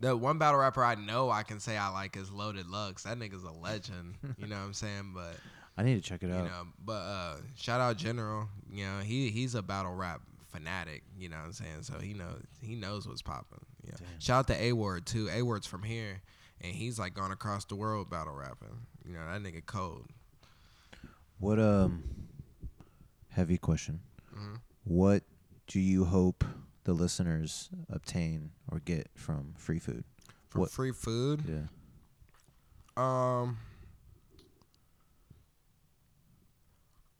[0.00, 3.04] The one battle rapper I know I can say I like is Loaded Lux.
[3.04, 4.16] That nigga's a legend.
[4.38, 5.12] you know what I'm saying?
[5.14, 5.36] But
[5.78, 6.44] I need to check it you out.
[6.44, 8.48] know, but uh, shout out General.
[8.72, 11.04] You know, he he's a battle rap fanatic.
[11.16, 11.82] You know what I'm saying?
[11.82, 13.60] So he knows he knows what's popping.
[13.84, 13.94] Yeah.
[13.98, 14.20] Damn.
[14.20, 15.28] Shout out to A Word too.
[15.32, 16.20] A Word's from here,
[16.60, 18.86] and he's like gone across the world battle rapping.
[19.04, 20.06] You know that nigga cold.
[21.38, 22.04] What um
[23.30, 24.00] heavy question.
[24.34, 24.60] Mhm.
[24.84, 25.22] What
[25.66, 26.44] do you hope
[26.84, 30.04] the listeners obtain or get from free food?
[30.48, 31.66] For What- free food, Yeah.
[32.96, 33.58] um,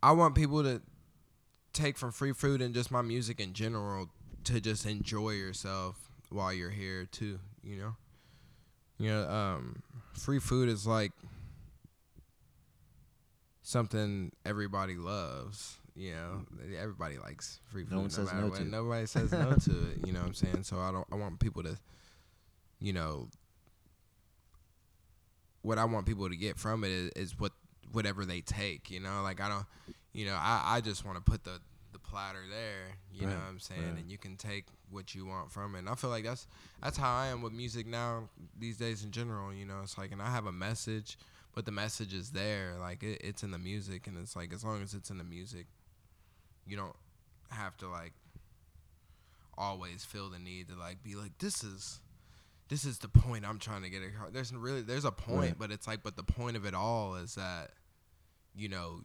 [0.02, 0.82] I want people to
[1.72, 4.10] take from free food and just my music in general
[4.44, 7.40] to just enjoy yourself while you're here too.
[7.62, 7.96] You know,
[9.04, 9.82] you know, um,
[10.14, 11.12] free food is like
[13.62, 15.76] something everybody loves.
[15.96, 16.46] You know,
[16.80, 17.92] everybody likes free food.
[17.92, 18.56] No one says no what.
[18.56, 18.70] to it.
[18.70, 20.06] Nobody says no to it.
[20.06, 20.64] You know what I'm saying?
[20.64, 21.06] So I don't.
[21.12, 21.78] I want people to
[22.80, 23.28] you know,
[25.62, 27.52] what I want people to get from it is, is what
[27.92, 28.90] whatever they take.
[28.90, 29.66] You know, like I don't,
[30.12, 31.60] you know, I I just want to put the
[32.14, 32.96] platter there.
[33.12, 33.82] You know what I'm saying?
[33.82, 33.98] right.
[33.98, 35.80] And you can take what you want from it.
[35.80, 36.46] And I feel like that's
[36.82, 39.52] that's how I am with music now these days in general.
[39.52, 41.18] You know, it's like, and I have a message,
[41.54, 42.74] but the message is there.
[42.78, 45.24] Like it, it's in the music, and it's like as long as it's in the
[45.24, 45.66] music,
[46.66, 46.96] you don't
[47.50, 48.12] have to like
[49.56, 52.00] always feel the need to like be like this is
[52.68, 54.30] this is the point I'm trying to get across.
[54.32, 55.58] There's really there's a point, Right.
[55.58, 57.70] but it's like but the point of it all is that
[58.56, 59.00] you know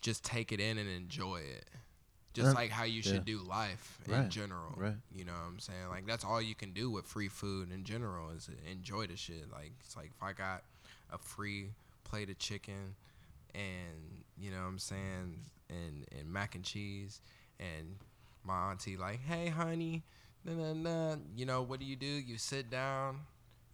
[0.00, 1.64] just take it in and enjoy it.
[2.36, 3.36] Just like how you should yeah.
[3.36, 4.74] do life in Right, general.
[4.76, 4.94] right.
[5.14, 5.88] You know what I'm saying?
[5.88, 9.50] Like that's all you can do with free food in general is enjoy the shit.
[9.52, 10.62] Like it's like if I got
[11.12, 11.70] a free
[12.04, 12.94] plate of chicken
[13.54, 15.38] and you know what I'm saying
[15.70, 17.20] and and mac and cheese
[17.58, 17.96] and
[18.44, 20.02] my auntie like, "Hey honey,
[20.44, 21.16] nah, nah, nah.
[21.34, 22.06] you know what do you do?
[22.06, 23.20] You sit down,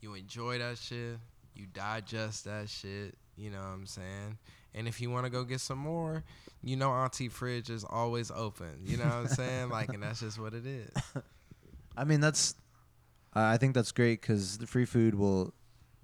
[0.00, 1.18] you enjoy that shit,
[1.54, 4.38] you digest that shit, you know what I'm saying?
[4.74, 6.24] And if you want to go get some more,
[6.62, 8.80] you know auntie fridge is always open.
[8.84, 9.68] You know what I'm saying?
[9.68, 10.90] Like and that's just what it is.
[11.96, 12.54] I mean, that's.
[13.34, 15.54] I think that's great because the free food will.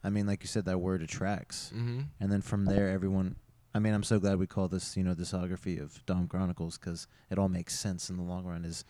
[0.04, 2.06] I mean, like you said, that word attracts, Mhm.
[2.20, 3.36] and then from there, everyone.
[3.74, 7.06] I mean, I'm so glad we call this, you know, discography of Dom Chronicles because
[7.30, 8.64] it all makes sense in the long run.
[8.64, 8.84] Is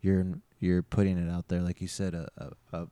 [0.00, 0.26] you're
[0.60, 2.88] you're putting it out there, like you said, a a, a,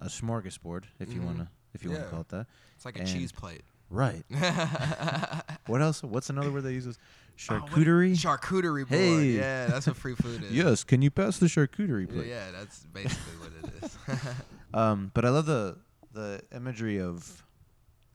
[0.00, 1.24] a smorgasbord, if you Mhm.
[1.24, 2.46] wanna if you wanna call it that.
[2.76, 3.62] It's like a cheese plate.
[3.92, 4.24] Right.
[4.34, 6.02] oh, What else?
[6.02, 6.86] What's another word they use?
[6.86, 6.96] What-
[7.36, 8.12] charcuterie.
[8.14, 8.88] charcuterie board.
[8.88, 9.24] Hey.
[9.32, 10.52] Yeah, that's what free food is.
[10.52, 10.82] yes.
[10.84, 12.26] Can you pass the charcuterie plate?
[12.28, 13.98] Yeah, that's basically what it is.
[14.74, 15.76] Um, but I love the
[16.14, 17.42] the imagery of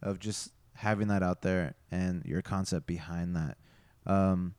[0.02, 3.58] of just having that out there and your concept behind that.
[4.08, 4.56] Um,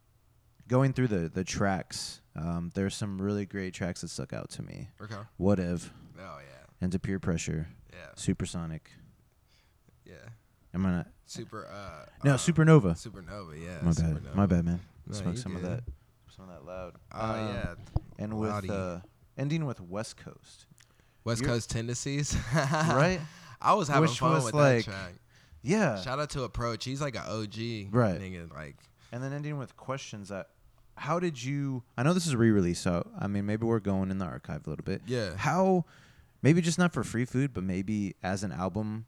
[0.69, 4.63] going through the the tracks, um, there's some really great tracks that stuck out to
[4.63, 4.91] me.
[5.03, 5.17] okay.
[5.39, 6.85] What if Oh yeah.
[6.85, 8.11] into pure pressure, Yeah.
[8.15, 8.93] supersonic.
[10.05, 10.15] Yeah.
[10.75, 11.67] I'm gonna Super.
[11.67, 12.93] Uh, no uh, supernova.
[12.93, 13.55] Supernova.
[13.63, 13.79] Yeah.
[13.83, 13.97] My bad.
[13.97, 14.35] Supernova.
[14.35, 14.81] My bad, man.
[15.07, 15.83] No, Smoke you some of that.
[16.35, 16.95] Some of that loud.
[17.13, 17.75] Oh Um, yeah.
[18.19, 18.71] And with Loudy.
[18.71, 18.99] uh,
[19.37, 20.67] ending with West Coast,
[21.25, 22.37] West you're- Coast tendencies.
[22.55, 23.21] right?
[23.61, 25.15] I was having Which fun was with like- that track.
[25.63, 26.01] Yeah.
[26.01, 26.85] Shout out to Approach.
[26.85, 27.93] He's like an OG.
[27.93, 28.19] Right.
[28.21, 28.77] Nigga, like.
[29.13, 30.49] And then ending with questions that
[30.97, 34.11] how did you I know this is a re-release, so I mean maybe we're going
[34.11, 35.03] in the archive a little bit.
[35.07, 35.35] Yeah.
[35.37, 35.85] How
[36.43, 39.07] maybe just not for free food, but maybe as an album,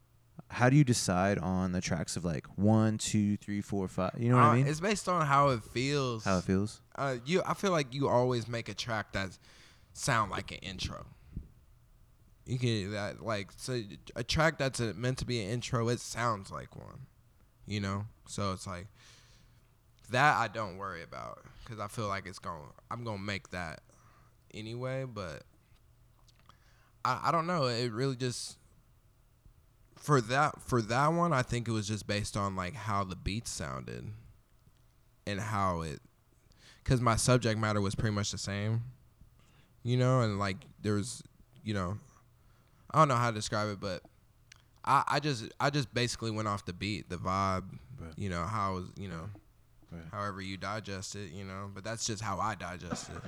[0.51, 4.13] how do you decide on the tracks of like one, two, three, four, five?
[4.19, 4.67] You know what Uh, I mean?
[4.67, 6.25] It's based on how it feels.
[6.25, 6.81] How it feels.
[6.97, 9.39] uh, you I feel like you always make a track that
[9.93, 11.07] sound like an intro.
[12.47, 13.81] You can that like so
[14.17, 15.89] a track that's a, meant to be an intro.
[15.89, 17.07] It sounds like one,
[17.67, 18.07] you know.
[18.27, 18.89] So it's like
[20.11, 22.59] that I don't worry about because I feel like it's going.
[22.91, 23.83] I'm gonna make that
[24.53, 25.45] anyway, but
[27.05, 27.67] I I don't know.
[27.67, 28.57] It really just
[30.01, 31.33] for that for that one.
[31.33, 34.05] I think it was just based on like how the beats sounded
[35.27, 36.01] and how it
[36.83, 38.83] because my subject matter was pretty much the same,
[39.85, 41.23] you know, and like there was,
[41.63, 41.99] you know,
[42.91, 44.03] I don't know how to describe it, but
[44.85, 47.65] I, I just I just basically went off the beat, the vibe,
[48.01, 48.15] Right.
[48.17, 49.29] you know, how was, you know,
[49.93, 50.03] Right.
[50.13, 53.23] however you digest it, you know, but that's just how I digest it.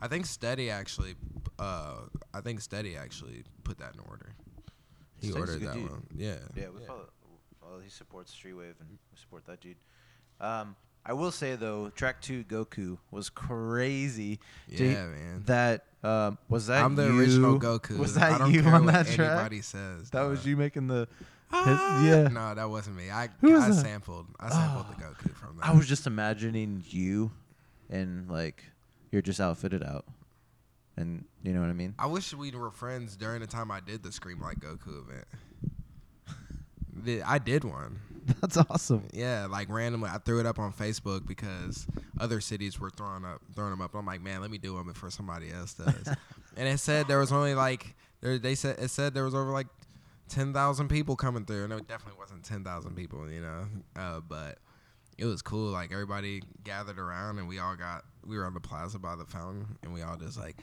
[0.00, 1.14] I think Steady actually,
[1.58, 1.96] uh,
[2.32, 4.32] I think Steady actually put that in order.
[5.24, 5.90] He Steady's a ordered good that dude.
[5.90, 6.34] one, yeah.
[6.54, 7.08] Yeah, we follow.
[7.62, 9.76] Well, he supports Streetwave, and we support that dude.
[10.40, 14.38] Um, I will say though, track two, Goku, was crazy.
[14.68, 15.42] Did- Yeah, man.
[15.46, 16.84] That um, was that.
[16.84, 17.18] I'm the you?
[17.18, 17.98] original Goku.
[17.98, 19.30] Was I that don't you care on what that track?
[19.32, 21.08] Anybody says That was you making the.
[21.52, 22.28] Ah, yeah.
[22.28, 23.10] No, that wasn't me.
[23.10, 23.74] I Who was I that?
[23.74, 24.26] sampled.
[24.40, 24.94] I sampled Oh.
[24.96, 25.66] the Goku from that.
[25.66, 27.30] I was just imagining you,
[27.90, 28.64] and like
[29.12, 30.04] you're just outfitted out,
[30.96, 31.94] and you know what I mean.
[31.98, 35.26] I wish we were friends during the time I did the Scream Like Goku event.
[37.26, 38.00] I did one.
[38.40, 39.08] That's awesome.
[39.12, 41.86] Yeah, like randomly, I threw it up on Facebook because
[42.18, 43.94] other cities were throwing up, throwing them up.
[43.94, 46.08] I'm like, man, let me do them before somebody else does.
[46.56, 49.50] and it said there was only like, there, they said it said there was over
[49.50, 49.66] like
[50.28, 53.66] ten thousand people coming through, and it definitely wasn't ten thousand people, you know.
[53.96, 54.58] Uh, but
[55.18, 55.70] it was cool.
[55.70, 59.26] Like everybody gathered around, and we all got, we were on the plaza by the
[59.26, 60.56] fountain, and we all just like.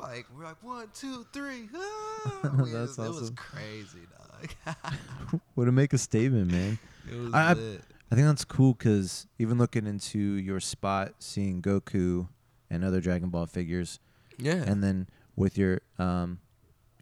[0.00, 1.68] Like we're like one, two, three.
[1.74, 3.34] ah." That's just- It was awesome.
[3.36, 5.40] crazy, dog.
[5.56, 6.78] Way to make a statement, man.
[7.10, 7.78] it was I- I-.
[8.10, 12.26] I think that's cool because even looking into your spot, seeing Goku
[12.70, 14.00] and other Dragon Ball figures,
[14.38, 14.54] Yeah.
[14.66, 16.38] and then with your um,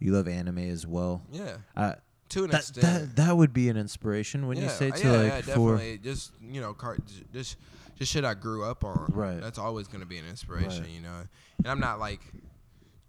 [0.01, 1.23] you love anime as well.
[1.31, 1.59] yeah.
[1.77, 1.93] Uh,
[2.31, 2.83] To an that, extent.
[2.83, 5.77] that that would be an inspiration when you say uh, to yeah, like yeah, for
[5.77, 5.99] definitely.
[5.99, 6.99] Just you know, car-
[7.33, 7.57] just
[7.97, 9.07] just shit I grew up on.
[9.15, 9.41] Right.
[9.41, 10.91] That's always gonna be an inspiration, Right.
[10.91, 11.21] you know.
[11.59, 12.19] And I'm not like,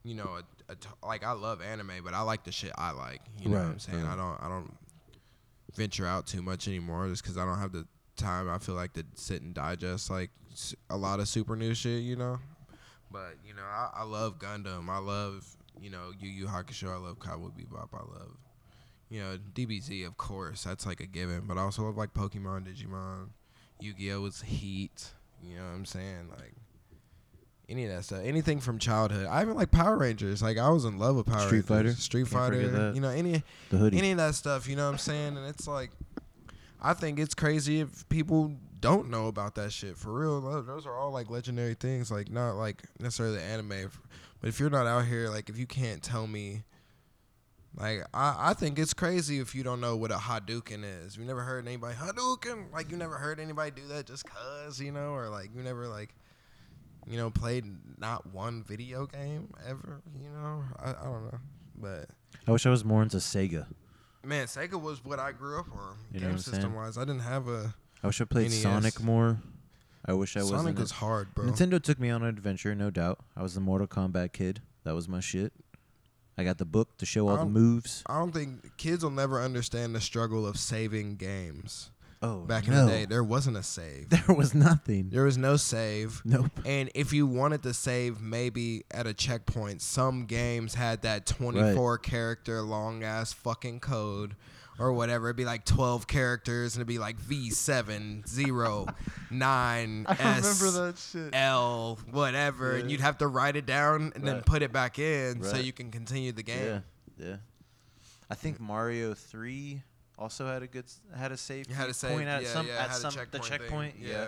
[0.07, 0.39] you know,
[0.69, 3.21] a t- like I love anime, but I like the shit I like.
[3.41, 4.03] You know what I'm saying?
[4.03, 4.13] right.
[4.13, 4.73] I don't I don't
[5.75, 8.49] venture out too much anymore just because I don't have the time.
[8.49, 10.31] I feel like to sit and digest like
[10.89, 12.03] a lot of super new shit.
[12.03, 12.39] You know,
[13.11, 14.89] but you know I, I love Gundam.
[14.89, 15.45] I love
[15.81, 16.89] you know Yu Yu Hakusho.
[16.89, 17.89] I love Cowboy Bebop.
[17.93, 18.37] I love
[19.09, 20.63] you know DBZ of course.
[20.63, 21.41] That's like a given.
[21.47, 23.29] But I also love like Pokemon, Digimon,
[23.81, 25.11] Yu Gi Oh was Heat.
[25.43, 26.29] You know what I'm saying?
[26.29, 26.53] Like
[27.69, 29.25] any of that stuff, anything from childhood.
[29.25, 30.41] I even like Power Rangers.
[30.41, 31.59] Like I was in love with Power Rangers.
[31.59, 31.95] Street Rangers.
[31.95, 32.01] Fighter?
[32.01, 32.91] Street Fighter.
[32.93, 34.67] You know any any of that stuff.
[34.67, 35.37] You know what I'm saying?
[35.37, 35.91] And it's like,
[36.81, 40.39] I think it's crazy if people don't know about that shit for real.
[40.61, 42.09] Those are all like legendary things.
[42.09, 43.91] Like not like necessarily anime,
[44.39, 46.63] but if you're not out here, like if you can't tell me.
[47.79, 51.15] Like I, I think it's crazy if you don't know what a Hadouken is.
[51.15, 52.71] You never heard anybody Hadouken.
[52.73, 55.87] Like you never heard anybody do that just cause you know, or like you never
[55.87, 56.15] like,
[57.07, 57.65] you know, played
[57.97, 60.01] not one video game ever.
[60.21, 61.39] You know, I, I don't know,
[61.77, 62.09] but
[62.47, 63.65] I wish I was more into Sega.
[64.23, 65.95] Man, Sega was what I grew up on.
[66.11, 66.55] You game I'm saying?
[66.55, 68.61] system wise, I didn't have a I wish I played NES.
[68.61, 69.39] Sonic more.
[70.05, 70.79] I wish I wasn't.
[70.79, 71.45] was hard, bro.
[71.45, 73.19] Nintendo took me on an adventure, no doubt.
[73.35, 74.61] I was the Mortal Kombat kid.
[74.83, 75.51] That was my shit.
[76.37, 78.03] I got the book to show all the moves.
[78.05, 81.89] I don't think kids will never understand the struggle of saving games.
[82.21, 84.09] Oh, Back in the day, there wasn't a save.
[84.27, 85.09] there was nothing.
[85.11, 86.21] There was no save.
[86.25, 86.49] Nope.
[86.65, 91.99] And if you wanted to save maybe at a checkpoint, some games had that 24
[91.99, 94.35] character long ass fucking code
[94.79, 95.27] or whatever.
[95.27, 98.31] It'd be like 12 characters and it'd be like V709S.
[101.11, 101.35] shit.
[101.35, 105.43] L whatever, and you'd have to write it down and then put it back in
[105.43, 106.83] so you can continue the game.
[107.17, 107.35] Yeah, yeah.
[108.29, 109.81] I think Mario Three
[110.17, 112.79] also had a good had a safe had say point at yeah, some yeah, at
[112.89, 113.59] had a some checkpoint the thing.
[113.59, 113.95] checkpoint.
[113.99, 114.27] Yeah.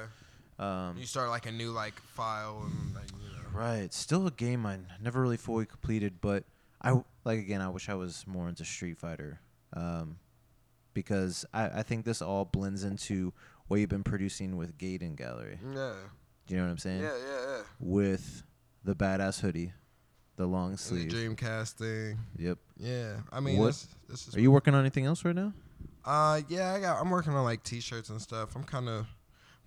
[0.59, 3.57] Um, you start like a new like file and like you know.
[3.59, 3.93] right.
[3.93, 6.43] Still a game I never really fully completed, but
[6.81, 7.61] I w- like again.
[7.61, 9.39] I wish I was more into Street Fighter,
[9.73, 10.17] um,
[10.93, 13.33] because I I think this all blends into
[13.67, 15.59] what you've been producing with Gaiden Gallery.
[15.63, 15.93] Yeah.
[16.47, 17.01] Do you know what I'm saying?
[17.03, 17.61] Yeah, yeah, yeah.
[17.79, 18.43] With
[18.83, 19.71] the badass hoodie,
[20.35, 21.09] the long And the sleeve.
[21.11, 22.17] Dreamcast thing.
[22.37, 22.57] Yep.
[22.77, 23.17] Yeah.
[23.31, 25.53] I mean, What- this, this is Are you working on anything else right now?
[26.09, 26.99] Uh, yeah, I got.
[26.99, 28.55] I'm working on like t-shirts and stuff.
[28.55, 29.05] I'm kind of,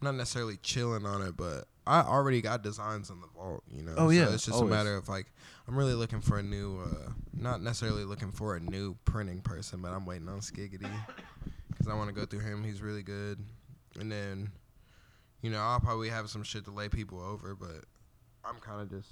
[0.01, 3.63] not necessarily chilling on it, but I already got designs in the vault.
[3.71, 3.95] You know.
[3.97, 4.73] Oh, So yeah, It's just always.
[4.73, 5.27] a matter of like,
[5.69, 9.81] I'm really looking for a new, uh, not necessarily looking for a new printing person,
[9.83, 10.91] but I'm waiting on Skiggity
[11.71, 12.65] because I want to go through him.
[12.65, 13.39] He's really good,
[14.01, 14.51] and then,
[15.43, 17.85] you know, I'll probably have some shit to lay people over, but
[18.45, 19.09] I'm kind of just,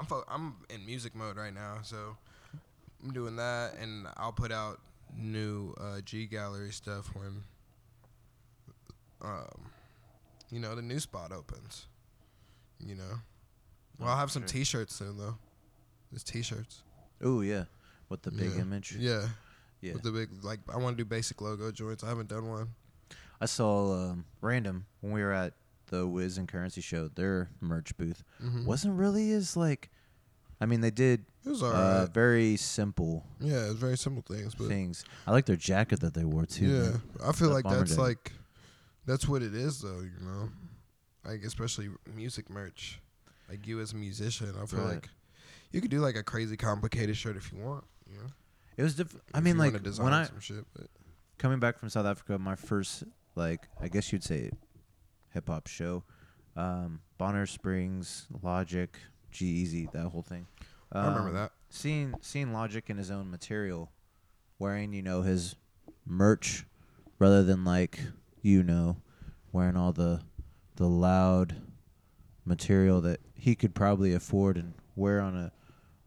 [0.00, 2.16] I'm fo- I'm in music mode right now, so
[3.04, 4.80] I'm doing that, and I'll put out
[5.16, 7.44] new uh, G Gallery stuff when,
[9.20, 9.70] um,
[10.50, 11.86] you know, the new spot opens.
[12.84, 13.14] You know,
[13.98, 14.48] well, I'll have some Sure.
[14.48, 15.36] T-shirts soon though.
[16.10, 16.82] There's T-shirts.
[17.22, 17.64] Oh yeah,
[18.08, 18.60] with the big Yeah.
[18.62, 18.96] image.
[18.96, 19.28] Yeah,
[19.80, 19.92] Yeah.
[19.92, 22.02] with the big like I want to do basic logo joints.
[22.02, 22.74] I haven't done one.
[23.40, 25.54] I saw um, random when we were at
[25.86, 27.06] the Wiz and Currency show.
[27.08, 28.64] Their merch booth Mm-hmm.
[28.66, 29.90] wasn't really as like.
[30.62, 32.14] I mean, they did It was uh, alright.
[32.14, 35.04] very simple yeah, it's very simple things, but things.
[35.26, 36.66] I like their jacket that they wore too.
[36.66, 37.02] yeah, man.
[37.24, 38.02] I feel That like bomber that's jacket.
[38.02, 38.32] like
[39.04, 40.00] that's what it is though.
[40.00, 40.48] You know,
[41.24, 43.00] like especially music merch.
[43.48, 44.94] Like you as a musician, I feel Right.
[44.94, 45.08] like
[45.72, 47.84] you could do like a crazy complicated shirt if you want.
[48.10, 48.26] You know,
[48.76, 48.94] It was.
[48.94, 50.86] Diff- I If mean, you like design when I some shit, but
[51.38, 53.02] coming back from South Africa, my first
[53.34, 54.50] like I guess you'd say
[55.30, 56.04] hip hop show,
[56.56, 58.96] um, Bonner Springs, Logic,
[59.32, 60.46] G-Eazy, that whole thing.
[60.92, 61.52] I remember Um, that.
[61.70, 63.90] Seeing seeing Logic in his own material,
[64.58, 65.56] wearing you know his
[66.06, 66.66] merch,
[67.18, 67.98] rather than like
[68.42, 68.96] you know,
[69.52, 70.20] wearing all the
[70.76, 71.56] the loud
[72.44, 75.52] material that he could probably afford and wear on a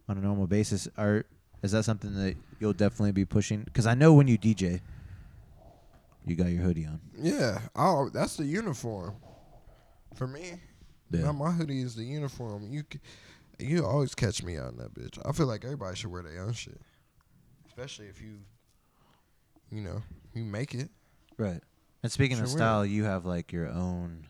[0.07, 0.88] on a normal basis.
[0.97, 1.25] Are
[1.63, 3.63] is that something that you'll definitely be pushing?
[3.63, 4.81] Because I know when you DJ,
[6.25, 6.99] you got your hoodie on.
[7.17, 9.15] Yeah, oh, that's the uniform.
[10.13, 10.61] For me,
[11.11, 11.21] Yeah.
[11.25, 12.67] now my hoodie is the uniform.
[12.71, 12.99] You, c-
[13.59, 15.17] you always catch me out in that bitch.
[15.25, 16.79] I feel like everybody should wear their own shit,
[17.67, 18.39] especially if you,
[19.71, 20.01] you know,
[20.33, 20.89] you make it.
[21.37, 21.61] Right.
[22.03, 24.27] And speaking of style, you have like your own.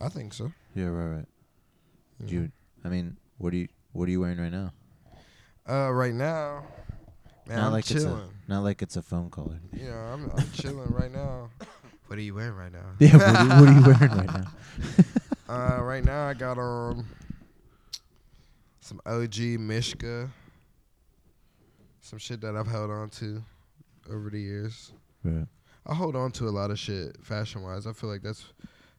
[0.00, 0.52] I think so.
[0.74, 1.26] Yeah, right, right.
[2.26, 2.52] Do you?
[2.84, 3.68] I mean, what are you?
[3.92, 4.72] What are you wearing right now?
[5.68, 6.64] Uh, right now,
[7.46, 8.06] man, not I'm like chilling.
[8.06, 9.46] it's a not like it's a phone call.
[9.52, 9.88] or anything.
[9.88, 11.50] Yeah, I'm, I'm chilling right now.
[12.08, 12.84] What are you wearing right now?
[13.00, 13.16] Yeah.
[13.16, 14.46] What are, what are you wearing right now?
[15.48, 17.06] Uh, right now I got on
[18.80, 20.28] some OG Mishka,
[22.00, 23.42] some shit that I've held on to
[24.10, 24.92] over the years.
[25.22, 25.46] Right.
[25.86, 27.86] I hold on to a lot of shit fashion wise.
[27.86, 28.44] I feel like that's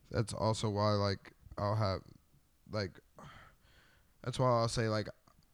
[0.10, 2.00] that's also why like I'll have
[2.72, 2.92] like
[4.24, 5.10] that's why I'll say like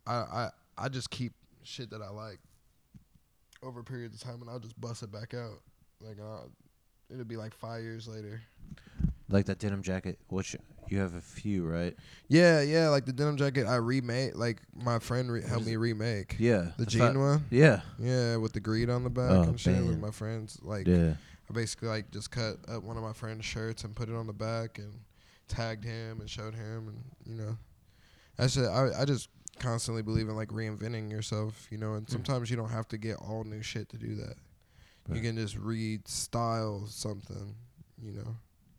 [0.05, 2.39] I I I just keep shit that I like
[3.63, 5.59] over periods of time, and I'll just bust it back out.
[6.01, 6.45] Like uh,
[7.09, 8.41] it'll be like five years later.
[9.29, 10.55] Like that denim jacket, which
[10.89, 11.95] you have a few, right?
[12.27, 14.35] Yeah, yeah, like the denim jacket I remade.
[14.35, 16.35] Like my friend re- helped me remake.
[16.39, 16.71] Yeah.
[16.77, 17.45] The jean one.
[17.49, 17.81] Yeah.
[17.97, 20.59] Yeah, with the greed on the back Oh, and shit with my friends.
[20.61, 21.13] Like Yeah.
[21.49, 24.27] I basically like just cut up one of my friend's shirts and put it on
[24.27, 24.99] the back and
[25.47, 27.57] tagged him and showed him and you know,
[28.37, 32.11] I said I I just constantly believe in like reinventing yourself, you know, and Mm.
[32.11, 34.35] sometimes you don't have to get all new shit to do that.
[35.13, 37.55] You can just read style something,
[38.01, 38.35] you know,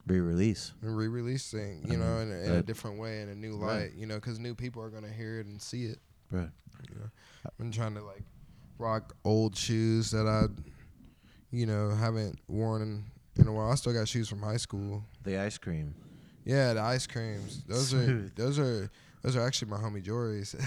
[0.07, 0.73] Re-release.
[0.83, 3.57] and re-releasing, you I know, mean, in, a- in a different way, in a new
[3.57, 3.77] Right.
[3.85, 5.99] light, you know, because new people are gonna hear it and see it.
[6.31, 6.51] Right.
[6.91, 7.11] You know,
[7.47, 8.23] I've been trying to like
[8.79, 10.47] rock old shoes that I,
[11.51, 13.05] you know, haven't worn in,
[13.41, 13.71] in a while.
[13.71, 15.03] I still got shoes from high school.
[15.23, 15.95] The ice cream.
[16.45, 17.63] Yeah, the ice creams.
[17.67, 18.91] Those are those are
[19.23, 20.55] those are actually my homie Jory's.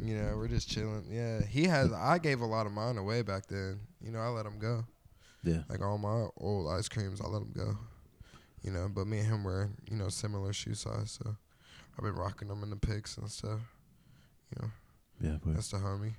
[0.00, 1.04] you know, we're just chilling.
[1.10, 1.92] Yeah, he has.
[1.92, 3.80] I gave a lot of mine away back then.
[4.04, 4.84] You know, I let him go.
[5.42, 5.62] Yeah.
[5.68, 7.78] Like all my old ice creams, I let them go.
[8.62, 11.36] You know, but me and him were you know similar shoe size, so
[11.96, 13.60] I've been rocking them in the pics and stuff.
[14.50, 14.70] You know,
[15.20, 15.38] Yeah.
[15.44, 16.14] But, that's the homie.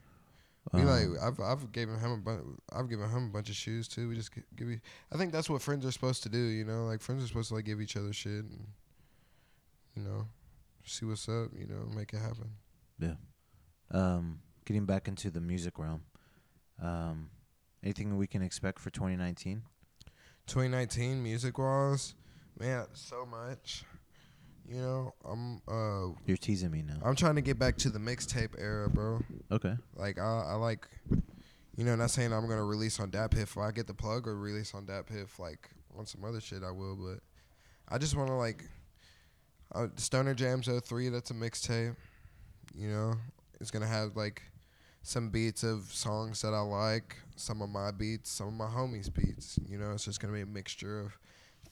[0.74, 2.44] We um, like I've I've given him a bunch.
[2.72, 4.10] I've given him a bunch of shoes too.
[4.10, 4.80] We just give you.
[5.12, 6.38] I think that's what friends are supposed to do.
[6.38, 8.68] You know, like friends are supposed to like give each other shit and
[9.96, 10.28] you know,
[10.84, 11.50] see what's up.
[11.58, 12.52] You know, make it happen.
[13.00, 13.16] Yeah.
[13.92, 16.04] Um, getting back into the music realm.
[16.82, 17.30] Um,
[17.84, 19.62] anything we can expect for 2019?
[20.48, 22.16] 2019 music wise,
[22.60, 23.84] man, so much.
[24.68, 26.98] You know, I'm uh You're teasing me now.
[27.04, 29.22] I'm trying to get back to the mixtape era, bro.
[29.52, 29.76] Okay.
[29.96, 30.88] Like I, I like,
[31.76, 33.44] you know, not saying I'm gonna release on DatPiff.
[33.44, 36.72] If I get the plug or release on DatPiff, like on some other shit, I
[36.72, 36.96] will.
[36.96, 37.20] But
[37.94, 38.64] I just want to like,
[39.76, 41.96] uh, Stoner Jams 03, That's a mixtape.
[42.74, 43.14] You know,
[43.60, 44.42] it's gonna have like
[45.04, 49.14] some beats of songs that I like, some of my beats, some of my homies'
[49.14, 49.60] beats.
[49.68, 51.18] You know, it's just gonna be a mixture of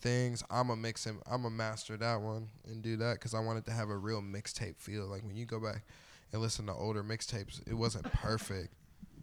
[0.02, 0.44] things.
[0.50, 1.22] I'm a mix him.
[1.30, 4.22] I'm a master that one and do that because I wanted to have a real
[4.22, 5.06] mixtape feel.
[5.06, 5.84] Like when you go back
[6.32, 8.74] and listen to older mixtapes, it wasn't perfect.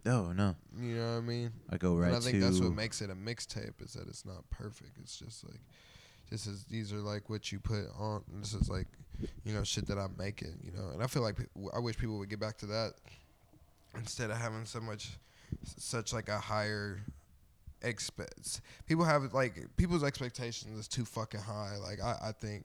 [0.07, 1.53] Oh no, You know what I mean?
[1.69, 4.25] I go right and I think that's what makes it a mixtape is that it's
[4.25, 4.99] not perfect.
[5.03, 5.61] It's just like
[6.31, 8.23] this is these are like what you put on.
[8.35, 8.87] This is like
[9.45, 10.61] you know shit that I'm making.
[10.63, 12.93] You know, and I feel like pe- I wish people would get back to that
[13.97, 15.19] instead of having so much
[15.65, 17.01] such like a higher
[17.83, 18.61] expect.
[18.87, 21.77] People have like people's expectations is too fucking high.
[21.81, 22.65] Like I I think.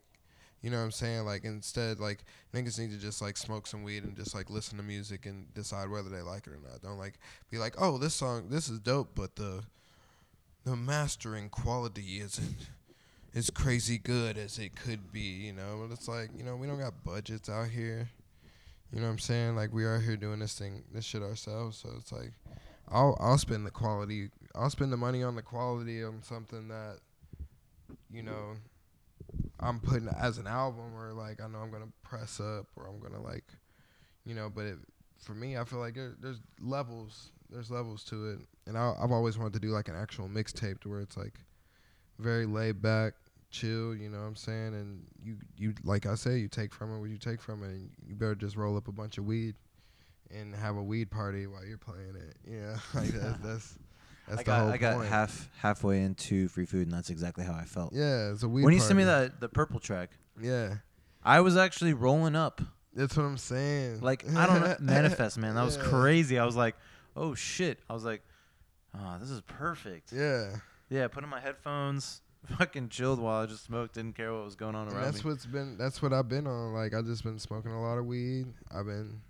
[0.62, 1.24] You know what I'm saying?
[1.24, 4.76] Like instead, like niggas need to just like smoke some weed and just like listen
[4.76, 6.80] to music and decide whether they like it or not.
[6.80, 7.18] Don't like
[7.50, 9.64] be like, oh, this song, this is dope, but the
[10.64, 12.68] the mastering quality isn't
[13.34, 15.18] as crazy good as it could be.
[15.20, 18.08] You know, but it's like you know we don't got budgets out here.
[18.92, 19.56] You know what I'm saying?
[19.56, 21.78] Like we are here doing this thing, this shit ourselves.
[21.78, 22.32] So it's like,
[22.88, 26.98] I'll I'll spend the quality, I'll spend the money on the quality on something that,
[28.12, 28.56] you know,
[29.60, 33.00] I'm putting as an album or like I know I'm gonna press up or I'm
[33.00, 33.44] gonna like,
[34.26, 34.50] you know.
[34.54, 34.78] But it,
[35.18, 37.30] for me, I feel like there, there's levels.
[37.48, 40.80] There's levels to it, and I, I've always wanted to do like an actual mixtape
[40.80, 41.34] to where it's like
[42.18, 43.12] very laid back,
[43.52, 43.94] chill.
[43.94, 44.74] You know what I'm saying?
[44.74, 47.68] And you you like I say, you take from it what you take from it,
[47.68, 49.54] and you better just roll up a bunch of weed
[50.30, 52.36] and have a weed party while you're playing it.
[52.50, 53.78] Yeah, like that's that's
[54.28, 55.08] that's I the got, whole I got point.
[55.08, 57.92] half halfway into free food, and that's exactly how I felt.
[57.92, 58.64] yeah, it's a weed.
[58.64, 60.10] when you sent me that the purple track,
[60.40, 60.76] yeah,
[61.22, 62.60] I was actually rolling up.
[62.94, 64.00] that's what I'm saying.
[64.00, 65.54] Like I don't know, manifest, man.
[65.54, 66.38] That was crazy.
[66.38, 66.76] I was like,
[67.16, 67.78] oh shit.
[67.90, 68.22] I was like,
[68.98, 70.12] oh, this is perfect.
[70.12, 70.56] Yeah,
[70.88, 72.21] Yeah, put in my headphones,
[72.58, 73.94] fucking chilled while I just smoked.
[73.94, 75.30] Didn't care what was going on and around that's me.
[75.30, 75.76] what's been.
[75.78, 76.72] That's what I've been on.
[76.74, 78.46] Like I've just been smoking a lot of weed.
[78.74, 79.20] I've been,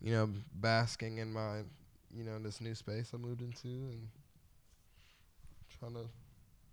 [0.00, 1.58] you know, basking in my,
[2.14, 4.08] you know, this new space I moved into and
[5.78, 6.06] trying to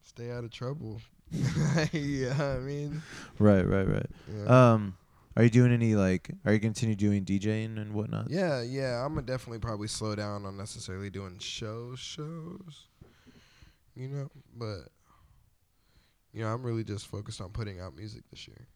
[0.04, 1.02] stay out of trouble.
[1.92, 3.02] yeah, I mean,
[3.38, 4.06] Right, right, right.
[4.36, 4.74] yeah.
[4.74, 4.98] Um,
[5.38, 6.32] are you doing any like?
[6.44, 8.30] Are you continue doing DJing and whatnot?
[8.30, 12.88] Yeah, yeah, I'm gonna definitely probably slow down on necessarily doing shows, shows.
[13.96, 14.90] You know, but
[16.34, 18.68] you know, I'm really just focused on putting out music this year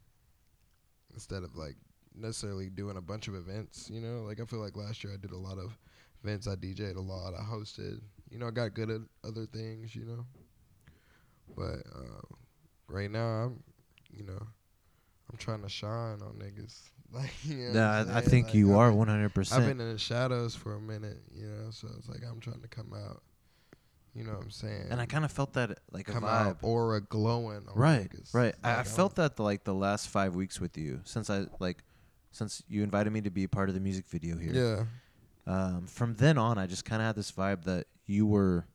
[1.13, 1.75] instead of like
[2.15, 3.89] necessarily doing a bunch of events.
[3.91, 5.77] You know, like I feel like last year I did a lot of
[6.23, 6.47] events.
[6.47, 7.33] I DJ'd a lot.
[7.33, 8.01] I hosted.
[8.29, 9.95] You know, I got good at other things.
[9.95, 10.25] You know,
[11.55, 12.21] but uh,
[12.87, 13.63] right now I'm,
[14.11, 14.41] you know,
[15.31, 16.75] I'm trying to shine on niggas.
[17.13, 19.67] Like, you know I'm I, I think Like, you I've are been- one hundred I've
[19.67, 22.67] been in the shadows for a minute, you know, so it's like I'm trying to
[22.67, 23.21] come out.
[24.15, 24.87] You know what I'm saying?
[24.91, 26.27] And I kind of felt that like a come vibe.
[26.47, 27.63] out aura glowing.
[27.73, 28.53] Right, right.
[28.63, 31.83] I, I felt that the, like the last five weeks with you since I like
[32.31, 34.53] since you invited me to be part of the music video here.
[34.53, 34.83] Yeah.
[35.45, 38.65] Um, from then on, I just kind of had this vibe that you were,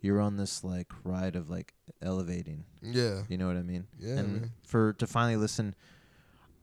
[0.00, 2.64] you were on this like ride of like elevating.
[2.82, 3.22] Yeah.
[3.28, 3.86] You know what I mean?
[3.98, 4.50] Yeah, And man.
[4.66, 5.74] for to finally listen,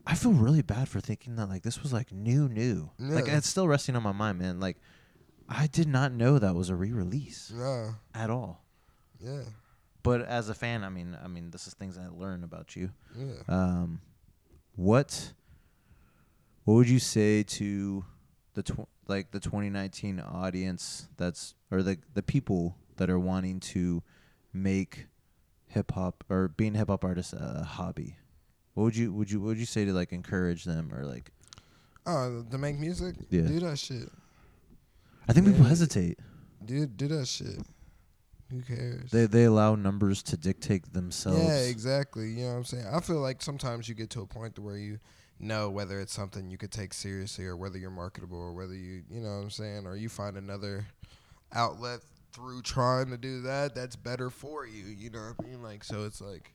[0.06, 2.90] I feel really bad for thinking that like this was like new, new.
[2.98, 3.14] Yeah.
[3.14, 4.60] Like it's still resting on my mind, man.
[4.60, 4.76] Like
[5.54, 7.92] I did not know that was a re-release Nah.
[8.14, 8.64] at all.
[9.20, 9.42] Yeah.
[10.02, 12.90] But as a fan, I mean, I mean, this is things I learn about you.
[13.16, 13.34] Yeah.
[13.48, 14.00] Um,
[14.74, 15.32] what
[16.64, 18.04] what would you say to
[18.54, 24.02] the tw- like the 2019 audience that's or the the people that are wanting to
[24.52, 25.06] make
[25.66, 28.16] hip hop or being hip hop artists a hobby?
[28.74, 31.30] What would you would you what would you say to like encourage them or like
[32.06, 33.14] Oh, to make music?
[33.30, 33.42] Yeah.
[33.42, 34.08] Do that shit.
[35.28, 36.18] I think people hesitate.
[36.64, 37.60] Do do that shit.
[38.50, 39.10] Who cares?
[39.10, 41.42] They they allow numbers to dictate themselves.
[41.42, 42.28] Yeah, exactly.
[42.28, 42.86] You know what I'm saying?
[42.92, 44.98] I feel like sometimes you get to a point to where you
[45.40, 49.02] know whether it's something you could take seriously or whether you're marketable or whether you,
[49.10, 50.86] you know what I'm saying, or you find another
[51.52, 52.00] outlet
[52.32, 55.62] through trying to do that that's better for you, you know what I mean?
[55.62, 56.52] Like so it's like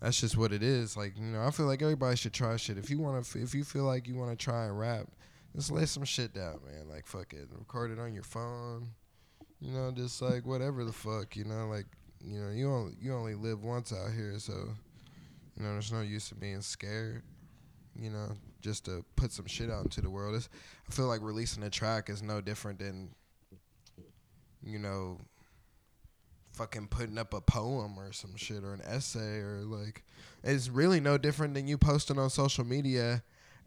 [0.00, 0.96] that's just what it is.
[0.96, 2.76] Like, you know, I feel like everybody should try shit.
[2.76, 5.06] If you want to if you feel like you want to try and rap,
[5.54, 6.88] just lay some shit down, man.
[6.88, 7.48] Like fuck it.
[7.50, 8.90] Record it on your phone.
[9.60, 11.86] You know, just like whatever the fuck, you know, like
[12.22, 16.00] you know, you only you only live once out here, so you know, there's no
[16.00, 17.22] use in being scared.
[17.96, 20.34] You know, just to put some shit out into the world.
[20.34, 20.48] It's,
[20.88, 23.10] I feel like releasing a track is no different than,
[24.62, 25.20] you know,
[26.54, 30.02] fucking putting up a poem or some shit or an essay or like,
[30.42, 33.22] it's really no different than you posting on social media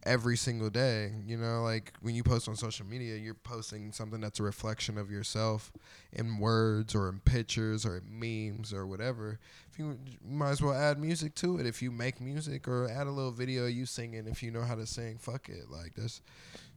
[0.08, 1.12] every single day.
[1.26, 4.98] You know, like when you post on social media, you're posting something that's a reflection
[4.98, 5.72] of yourself
[6.14, 9.40] in words or in pictures or in memes or whatever.
[9.72, 11.66] If you, you might as well add music to it.
[11.66, 14.76] If you make music or add a little video you singing, if you know how
[14.76, 15.70] to sing, fuck it.
[15.70, 16.22] Like this,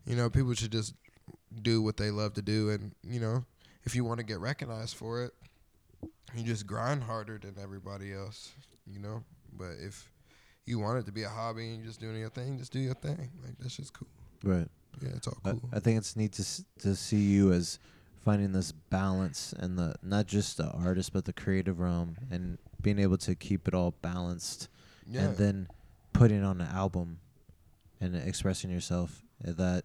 [0.05, 0.95] you know, people should just
[1.63, 3.45] do what they love to do, and you know,
[3.85, 5.33] if you want to get recognized for it,
[6.35, 8.53] you just grind harder than everybody else.
[8.87, 9.23] You know,
[9.53, 10.11] but if
[10.67, 12.79] you want it to be a hobby and you're just doing your thing, just do
[12.79, 13.31] your thing.
[13.45, 14.09] Like that's just cool.
[14.43, 14.69] Right.
[15.03, 15.69] Yeah, it's all I, cool.
[15.73, 17.79] I think it's neat to s- to see you as
[18.25, 22.99] finding this balance and the not just the artist but the creative realm and being
[22.99, 24.69] able to keep it all balanced
[25.09, 25.23] yeah.
[25.23, 25.69] and then
[26.13, 27.19] putting on an album
[28.01, 29.85] and expressing yourself uh, that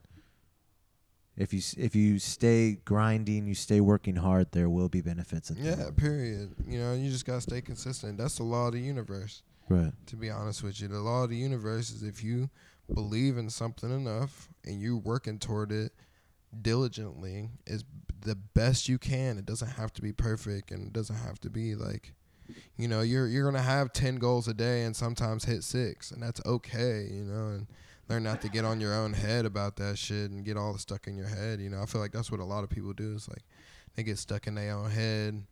[1.38, 5.50] if you s- if you stay grinding you stay working hard there will be benefits
[5.52, 6.54] at yeah, period.
[6.68, 8.18] You know, you just gotta stay consistent.
[8.18, 9.44] That's the law of the universe.
[9.70, 12.49] Right To be honest with you, the law of the universe is if you
[12.93, 15.91] believe in something enough and you're working toward it
[16.61, 17.84] diligently, is
[18.22, 19.38] the best you can.
[19.38, 22.13] It doesn't have to be perfect, and it doesn't have to be like,
[22.78, 26.22] you know, you're you're gonna have ten goals a day and sometimes hit six, and
[26.22, 27.07] that's okay.
[27.11, 27.68] You know, and
[28.09, 31.07] learn not to get on your own head about that shit and get all stuck
[31.07, 31.59] in your head.
[31.59, 33.16] You know, I feel like that's what a lot of people do.
[33.16, 33.43] Is like
[33.95, 35.43] they get stuck in their own head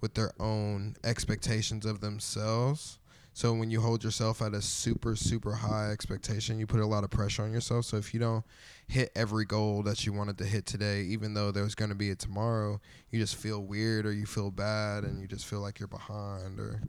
[0.00, 2.98] with their own expectations of themselves.
[3.36, 7.02] So when you hold yourself at a super super high expectation, you put a lot
[7.02, 7.84] of pressure on yourself.
[7.84, 8.44] So if you don't
[8.86, 12.10] hit every goal that you wanted to hit today, even though there's going to be
[12.10, 12.80] a tomorrow,
[13.10, 16.60] you just feel weird or you feel bad and you just feel like you're behind
[16.60, 16.80] or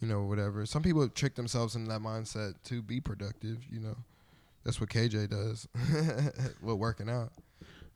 [0.00, 0.66] you know whatever.
[0.66, 3.96] Some people trick themselves into that mindset to be productive, you know.
[4.64, 5.68] That's what KJ does
[6.60, 7.30] with working out.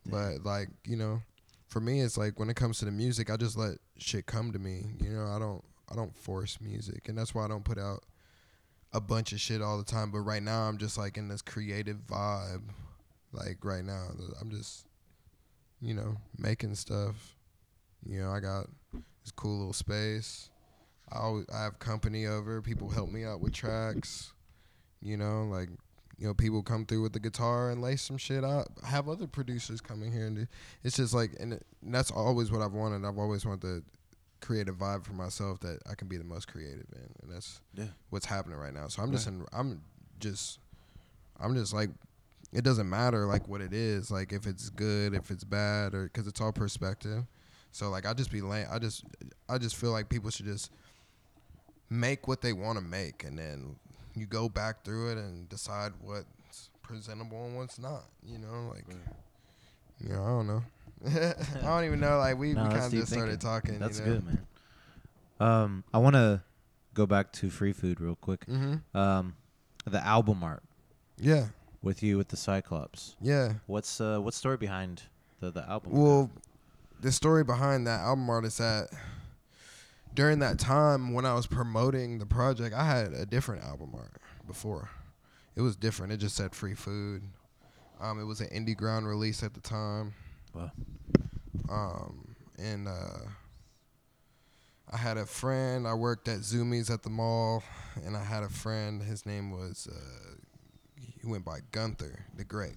[0.07, 1.21] But like, you know,
[1.67, 4.53] for me it's like when it comes to the music, I just let shit come
[4.53, 4.85] to me.
[5.01, 8.05] You know, I don't I don't force music and that's why I don't put out
[8.93, 10.11] a bunch of shit all the time.
[10.11, 12.63] But right now I'm just like in this creative vibe.
[13.33, 14.07] Like right now,
[14.41, 14.87] I'm just,
[15.81, 17.37] you know, making stuff.
[18.05, 20.51] You know, I got this cool little space.
[21.13, 22.63] I always, I have company over.
[22.63, 24.33] People help me out with tracks.
[25.01, 25.69] You know, like
[26.19, 28.69] you know, people come through with the guitar and lay some shit out.
[28.83, 30.49] I have other producers coming here and
[30.83, 33.07] it's just like, and, it, and that's always what I've wanted.
[33.07, 33.83] I've always wanted to
[34.41, 37.61] create a vibe for myself that I can be the most creative in, and that's
[37.75, 37.87] Yeah.
[38.11, 38.89] what's happening right now.
[38.89, 39.83] So I'm just in, I'm
[40.21, 40.59] just,
[41.41, 41.91] I'm just like,
[42.53, 46.05] it doesn't matter like what it is, like if it's good, if it's bad, or
[46.05, 47.25] because it's all perspective.
[47.73, 48.67] So like I just be lame.
[48.71, 49.05] I just,
[49.49, 50.71] I just feel like people should just
[51.91, 53.77] make what they want to make, and then
[54.15, 58.05] you go back through it and decide what's presentable and what's not.
[58.27, 58.85] You know, like,
[60.01, 60.63] you know, I don't know.
[61.07, 62.19] I don't even know.
[62.19, 63.49] Like we, No, we that's kind of deep just started thinking.
[63.49, 63.79] talking.
[63.79, 64.13] that's you know?
[64.15, 64.47] good man
[65.41, 66.43] um i want to
[66.95, 68.97] go back to free food real quick Mm-hmm.
[68.99, 69.37] um
[69.87, 70.65] the album art
[71.17, 71.47] Yeah.
[71.81, 73.53] with you with the cyclops Yeah.
[73.67, 75.05] what's uh what story behind
[75.39, 76.31] the the album Well,
[77.01, 78.89] the story behind that album art is that
[80.13, 84.21] during that time when I was promoting the project, I had a different album art
[84.47, 84.89] before.
[85.55, 86.13] it was different.
[86.13, 87.23] It just said free food.
[88.01, 90.15] Um, it was an indie ground release at the time.
[90.59, 90.71] Wow.
[91.71, 93.29] Um, and uh,
[94.91, 95.87] I had a friend.
[95.87, 97.63] I worked at Zoomies at the mall,
[98.05, 99.03] and I had a friend.
[99.03, 100.35] His name was uh,
[101.21, 102.77] he went by Gunther the Great.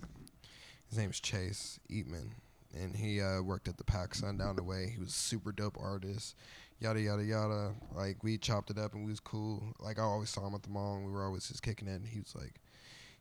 [0.89, 2.31] His name's Chase Eatman,
[2.73, 4.89] and he uh, worked at the PacSun down the way.
[4.93, 6.35] He was a super dope artist.
[6.79, 7.73] Yada yada yada.
[7.95, 9.63] Like we chopped it up and we was cool.
[9.79, 11.93] Like I always saw him at the mall and we were always just kicking it.
[12.01, 12.60] And he was like,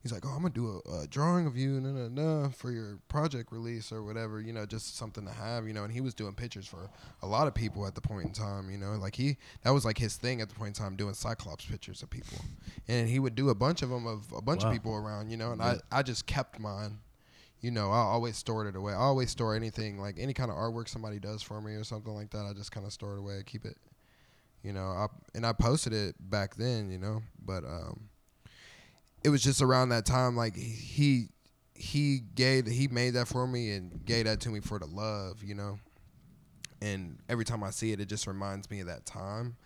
[0.03, 2.09] he's like, oh, I'm gonna do a, a drawing of you, nah, nah,
[2.43, 4.41] nah, for your project release or whatever.
[4.41, 5.67] You know, just something to have.
[5.67, 6.89] You know, and he was doing pictures for
[7.23, 8.71] a lot of people at the point in time.
[8.71, 11.15] You know, like he that was like his thing at the point in time, doing
[11.15, 12.39] Cyclops pictures of people,
[12.89, 14.71] and he would do a bunch of them of a bunch Wow.
[14.71, 15.31] of people around.
[15.31, 15.77] You know, and Yeah.
[15.91, 16.99] I I just kept mine.
[17.63, 18.95] You know, I always stored it away.
[18.95, 22.15] I always store anything like any kind of artwork somebody does for me or something
[22.15, 22.47] like that.
[22.47, 23.77] I just kind of store it away, I keep it.
[24.63, 26.91] You know, I and I posted it back then.
[26.91, 28.09] You know, but um,
[29.25, 31.29] it was just around that time like he
[31.75, 35.43] he gave he made that for me and gave that to me for the love
[35.43, 35.79] you know?
[36.83, 39.57] And every time i see it it just reminds me of that time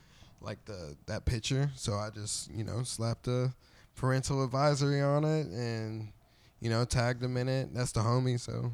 [0.40, 1.70] like the that picture.
[1.76, 3.54] So i just you know slapped a
[3.96, 6.12] parental advisory on it and
[6.60, 7.72] you know tagged him in it.
[7.74, 8.72] That's the homie so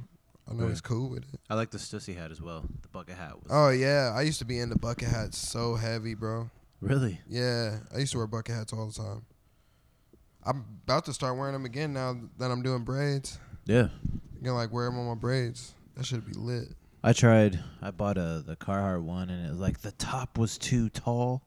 [0.50, 0.70] i know Right.
[0.70, 1.40] he's cool with it.
[1.48, 2.64] I like the Stussy hat as well.
[2.82, 4.12] The bucket hat was oh yeah.
[4.14, 6.50] I used to be into bucket hats so heavy bro.
[6.80, 7.20] Really?
[7.28, 7.78] Yeah.
[7.94, 9.22] I used to wear bucket hats all the time
[10.44, 13.88] i'm about to start wearing them again now that i'm doing braids yeah.
[14.42, 15.74] You know, like wear them on my braids.
[15.96, 16.68] That should be lit.
[17.04, 17.60] I tried.
[17.82, 21.42] I bought a the Carhartt one, and it was like the top was too tall.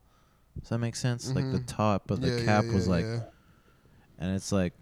[0.59, 1.27] Does that make sense?
[1.33, 1.65] Like the Mhm.
[1.67, 3.21] top, but the Yeah, yeah, cap was like, yeah.
[4.19, 4.73] and it's like,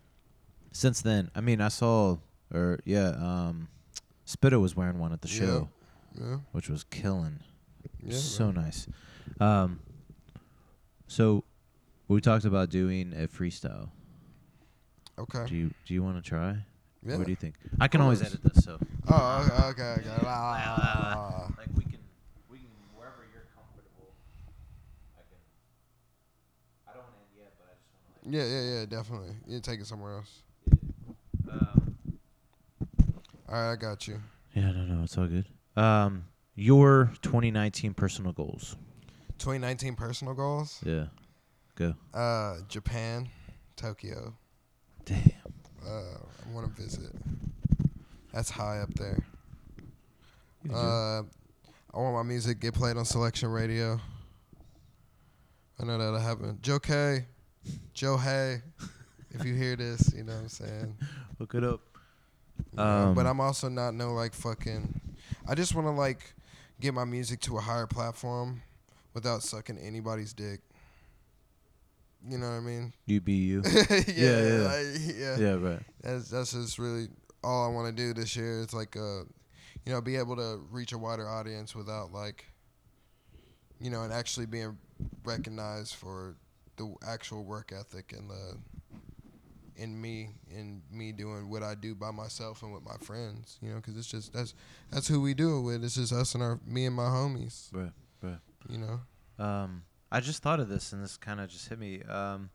[0.73, 2.17] since then, I mean, I saw,
[2.53, 3.69] or yeah, um,
[4.25, 5.69] Spitta was wearing one at the show,
[6.19, 7.39] yeah, which was killing.
[8.05, 8.15] yeah.
[8.17, 8.65] so man.
[8.65, 8.87] nice.
[9.39, 9.79] Um,
[11.07, 11.45] so
[12.09, 13.89] we talked about doing a freestyle.
[15.19, 15.45] Okay.
[15.47, 16.55] Do you do you want to try?
[17.03, 17.17] Yeah.
[17.17, 17.55] What do you think?
[17.79, 20.01] I can always edit this, so Oh, okay, okay,
[21.57, 21.99] like we can
[22.49, 24.13] we can wherever you're comfortable.
[25.17, 25.37] I can.
[26.87, 29.35] I don't want to end yet, but I just want to Yeah, yeah, yeah, definitely.
[29.47, 30.43] You take it somewhere else.
[31.47, 31.53] like.
[31.61, 31.95] Um,
[33.49, 34.21] All right, I got you.
[34.53, 35.45] yeah, no, no, it's all good.
[35.75, 38.75] Um, your 2019 personal goals.
[39.39, 40.79] 2019 personal goals.
[40.85, 41.05] Yeah,
[41.75, 41.95] go.
[42.13, 43.29] Uh, Japan,
[43.75, 44.35] Tokyo.
[45.05, 45.31] Damn.
[45.85, 47.11] Uh, I want to visit.
[48.33, 49.23] That's high up there.
[50.71, 51.23] Uh,
[51.93, 53.99] I want my music get played on selection radio.
[55.79, 56.59] I know that'll happen.
[56.61, 57.25] Joe K,
[57.93, 58.61] Joe Hay,
[59.31, 60.97] if you hear this, you know what I'm saying.
[61.39, 61.81] Look it up.
[62.73, 65.01] But Um, I'm also not no like fucking.
[65.47, 66.33] I just want to like
[66.79, 68.61] get my music to a higher platform
[69.13, 70.61] without sucking anybody's dick.
[72.27, 72.93] You know what I mean?
[73.05, 73.63] You be you.
[73.65, 74.61] yeah, yeah.
[74.61, 75.37] like, yeah.
[75.37, 75.79] yeah, right.
[76.01, 77.07] That's that's just really
[77.43, 78.61] all I want to do this year.
[78.61, 79.23] It's like uh,
[79.85, 82.45] you know, be able to reach a wider audience without like,
[83.79, 84.77] you know, and actually being
[85.23, 86.35] recognized for
[86.77, 88.57] the actual work ethic and the
[89.77, 93.57] in me and me doing what I do by myself and with my friends.
[93.61, 94.53] You know, because it's just that's
[94.91, 95.83] that's who we do it with.
[95.83, 97.69] It's just us and our me and my homies.
[97.73, 97.91] Right,
[98.21, 98.39] right.
[98.69, 98.99] You know.
[99.43, 102.01] Um, I just thought of this, and this kind of just hit me.
[102.03, 102.49] Um,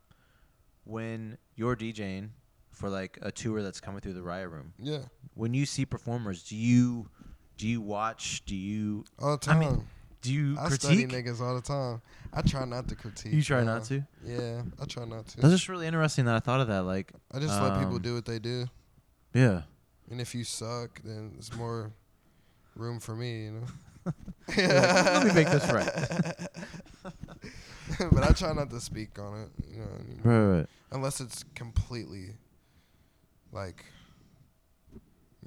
[0.83, 2.29] when you're DJing
[2.71, 4.99] for like a tour that's coming through the Riot Room, Yeah.
[5.33, 7.09] when you see performers, do you
[7.57, 8.43] do you watch?
[8.45, 9.59] Do you All the I time.
[9.59, 9.87] mean,
[10.21, 11.25] do you I study critique?
[11.25, 12.01] niggas all the time.
[12.31, 13.33] I try not to critique.
[13.33, 13.65] You try man.
[13.65, 14.05] not to.
[14.23, 15.41] Yeah, I try not to.
[15.41, 16.83] That's just really interesting that I thought of that.
[16.83, 18.67] Like, I just let people Um, do what they do,
[19.33, 19.63] yeah,
[20.11, 21.91] and if you suck, then it's more
[22.75, 23.65] room for me, you know.
[24.55, 26.47] let me make this right.
[28.11, 30.19] but I try not to speak on it, you know, what I mean?
[30.23, 30.67] right, right.
[30.91, 32.35] unless it's completely
[33.51, 33.85] like,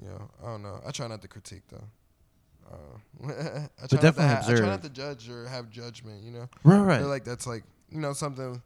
[0.01, 0.81] you know, I don't know.
[0.85, 1.87] I try not to critique though.
[2.71, 6.23] Uh, I try not to definitely ha- I try not to judge or have judgment,
[6.23, 6.49] you know.
[6.63, 7.01] Right, right.
[7.01, 8.61] like that's like you know something.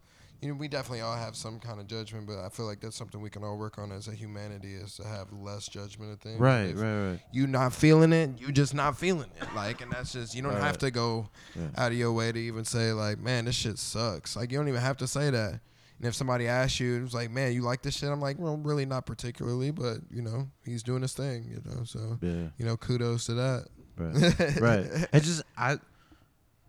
[0.46, 2.96] You know, we definitely all have some kind of judgment, but I feel like that's
[2.96, 6.20] something we can all work on as a humanity is to have less judgment of
[6.20, 6.40] things.
[6.40, 7.20] right, right, right.
[7.32, 9.48] You not feeling it, you just not feeling it.
[9.56, 10.62] Like, and that's just you don't Right.
[10.64, 11.70] have to go Yeah.
[11.76, 14.36] out of your way to even say like, man, this shit sucks.
[14.36, 15.52] Like, you don't even have to say that.
[15.98, 18.10] And if somebody asks you, it's like, man, you like this shit?
[18.12, 21.86] I'm like, well, really not particularly, but you know, he's doing his thing, you know.
[21.86, 23.66] So, Yeah, you know, kudos to that.
[23.98, 25.08] right, right.
[25.14, 25.80] It just I,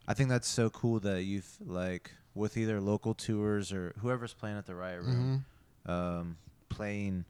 [0.09, 4.57] I think that's so cool that you've like with either local tours or whoever's playing
[4.59, 5.45] at the Riot Room.
[5.87, 6.37] hmm um,
[6.69, 7.25] playing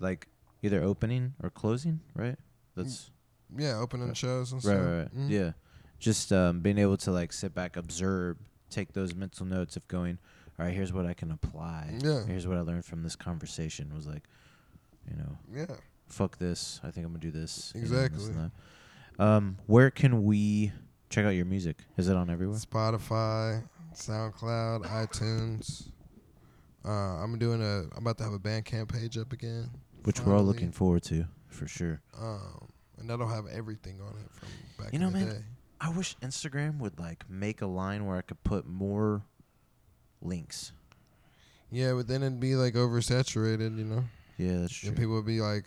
[0.00, 0.26] like
[0.62, 2.36] either opening or closing, right?
[2.74, 3.10] That's
[3.56, 4.84] Yeah, opening shows and right, stuff.
[4.84, 5.16] right, right.
[5.16, 5.30] Mhm.
[5.30, 5.52] Yeah,
[6.00, 8.36] just um, being able to like sit back, observe,
[8.68, 10.18] take those mental notes of going,
[10.58, 11.98] all right, here's what I can apply.
[12.02, 12.24] Yeah.
[12.26, 13.94] Here's what I learned from this conversation.
[13.94, 14.24] Was like,
[15.08, 15.76] you know, Yeah.
[16.08, 16.80] fuck this.
[16.82, 17.72] I think I'm gonna do this.
[17.76, 18.50] you know, this Exactly.
[19.20, 20.72] Um, where can we
[21.10, 21.78] check out your music?
[21.96, 22.58] Is it on everywhere?
[22.58, 23.62] Spotify,
[23.98, 25.88] SoundCloud, iTunes.
[26.84, 27.82] Uh, I'm doing a.
[27.96, 29.68] I'm about to have a Bandcamp page up again.
[30.04, 32.00] Which we're all looking forward to, for sure.
[32.18, 32.68] Um,
[32.98, 35.44] and that'll have everything on it from back You in know, the man, day.
[35.80, 39.22] I wish Instagram would like make a line where I could put more
[40.22, 40.72] links.
[41.70, 44.04] Yeah, but then it'd be like oversaturated, you know.
[44.38, 44.88] Yeah, that's true.
[44.88, 45.66] And people would be like,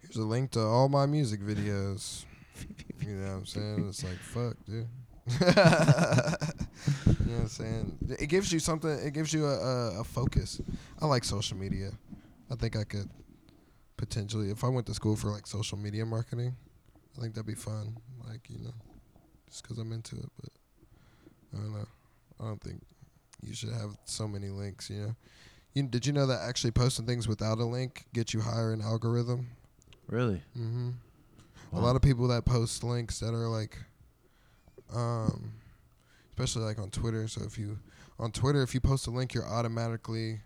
[0.00, 2.24] "Here's a link to all my music videos."
[3.00, 3.86] you know what I'm saying?
[3.88, 4.86] It's like, fuck, dude.
[5.40, 7.98] you know what I'm saying?
[8.20, 8.90] It gives you something.
[8.90, 10.60] It gives you a, a, a focus.
[11.00, 11.90] I like social media.
[12.50, 13.10] I think I could
[13.96, 16.54] potentially, if I went to school for like social media marketing,
[17.16, 17.96] I think that'd be fun.
[18.28, 18.74] Like you know,
[19.48, 20.30] just because I'm into it.
[20.40, 20.50] But
[21.54, 21.88] I don't know.
[22.40, 22.82] I don't think
[23.42, 24.90] you should have so many links.
[24.90, 25.16] You know.
[25.74, 28.80] You, did you know that actually posting things without a link get you higher in
[28.80, 29.48] algorithm?
[30.08, 30.42] really?
[30.56, 30.90] Mm-hmm.
[31.72, 33.76] A lot of people that post links that are like,
[34.94, 35.52] um,
[36.30, 37.26] especially like on Twitter.
[37.28, 37.78] So if you
[38.18, 40.40] on Twitter, if you post a link, you're automatically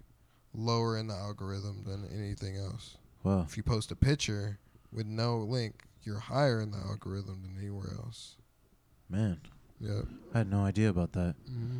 [0.55, 2.97] lower in the algorithm than anything else.
[3.23, 3.45] Wow.
[3.49, 4.59] If you post a picture
[4.93, 8.37] with no link, you're higher in the algorithm than anywhere else.
[9.09, 9.41] Man,
[9.81, 10.05] Yep.
[10.35, 11.35] I had no idea about that.
[11.51, 11.79] Mm-hmm.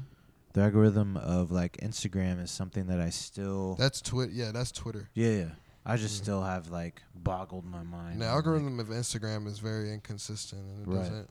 [0.53, 3.75] The algorithm of like Instagram is something that I still.
[3.77, 4.33] That's Twitter.
[4.33, 5.09] Yeah, that's Twitter.
[5.15, 5.49] yeah, yeah.
[5.87, 6.23] I just Mhm.
[6.23, 8.21] still have like boggled my mind.
[8.21, 10.99] The on, like- algorithm of Instagram is very inconsistent, and it Right.
[11.03, 11.31] doesn't.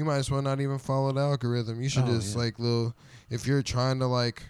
[0.00, 1.82] You might as well not even follow the algorithm.
[1.82, 2.40] You should Oh, just yeah.
[2.40, 2.94] like little.
[3.28, 4.42] If you're trying to like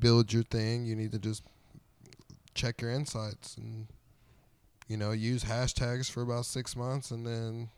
[0.00, 1.44] build your thing, you need to just
[2.54, 3.86] check your insights and
[4.88, 7.68] you know use hashtags for about six months, and then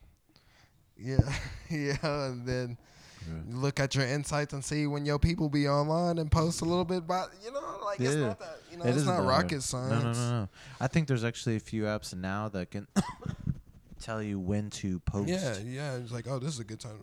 [0.96, 1.18] yeah,
[1.70, 1.96] yeah,
[2.28, 2.78] and then
[3.30, 3.54] Right.
[3.54, 6.84] look at your insights and see when your people be online and post a little
[6.86, 10.02] bit about you know like it's not that you know It it's not rocket science.
[10.02, 10.48] No, no, no, no.
[10.80, 12.88] I think there's actually a few apps now that can
[14.02, 15.28] tell you when to post.
[15.28, 15.96] Yeah, yeah.
[15.96, 16.98] It's like, oh, this is a good time.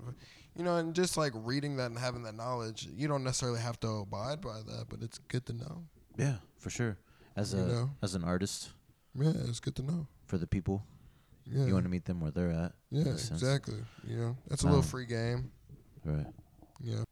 [0.55, 3.79] You know, and just like reading that and having that knowledge, you don't necessarily have
[3.81, 5.83] to abide by that, but it's good to know.
[6.17, 6.97] Yeah, for sure.
[7.35, 7.89] As You a know?
[8.01, 8.69] as an artist
[9.15, 10.07] Yeah, it's good to know.
[10.25, 10.83] for the people,
[11.45, 12.73] Yeah, you want to meet them where they're at.
[12.91, 13.77] yeah, exactly.
[14.05, 15.51] You know, that's a little Um, free game.
[16.03, 16.27] Right.
[16.81, 17.03] Yeah,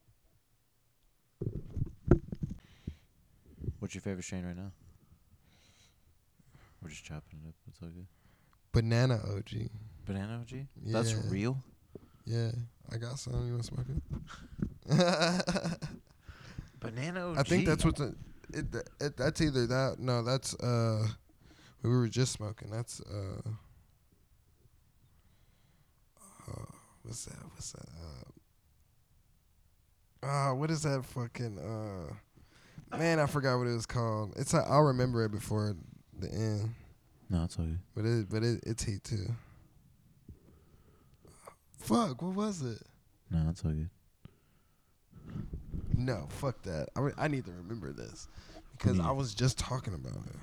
[3.79, 4.71] What's your favorite strain right now?
[6.81, 7.55] We're just chopping it up.
[7.67, 8.07] It's all good.
[8.77, 9.69] Banana OG.
[10.05, 10.67] Banana OG?
[10.85, 11.57] That's real?
[12.25, 12.51] Yeah,
[12.91, 13.33] I got some.
[13.45, 14.01] You want to smoke it?
[16.79, 17.37] Banana OG?
[17.39, 17.99] I think that's what's.
[17.99, 18.13] A,
[18.53, 18.65] it,
[19.01, 19.17] it.
[19.17, 19.95] That's either that.
[19.99, 21.07] No, that's uh.
[21.81, 22.69] We were just smoking.
[22.69, 23.49] That's uh.
[26.47, 26.65] uh
[27.03, 27.43] what's that?
[27.53, 27.89] What's that?
[30.23, 30.27] Uh.
[30.27, 32.13] Uh, what is that fucking uh?
[32.97, 34.33] Man, I forgot what it was called.
[34.35, 35.75] It's i I'll remember it before
[36.19, 36.73] the end,
[37.29, 37.77] No, it's good.
[37.95, 39.27] but it but it it's heat too.
[41.79, 42.81] Fuck, what was it?
[43.29, 43.89] No, it's good.
[45.95, 46.89] No, fuck that.
[46.95, 48.27] I, re- I need to remember this
[48.77, 50.35] because I was just talking about it.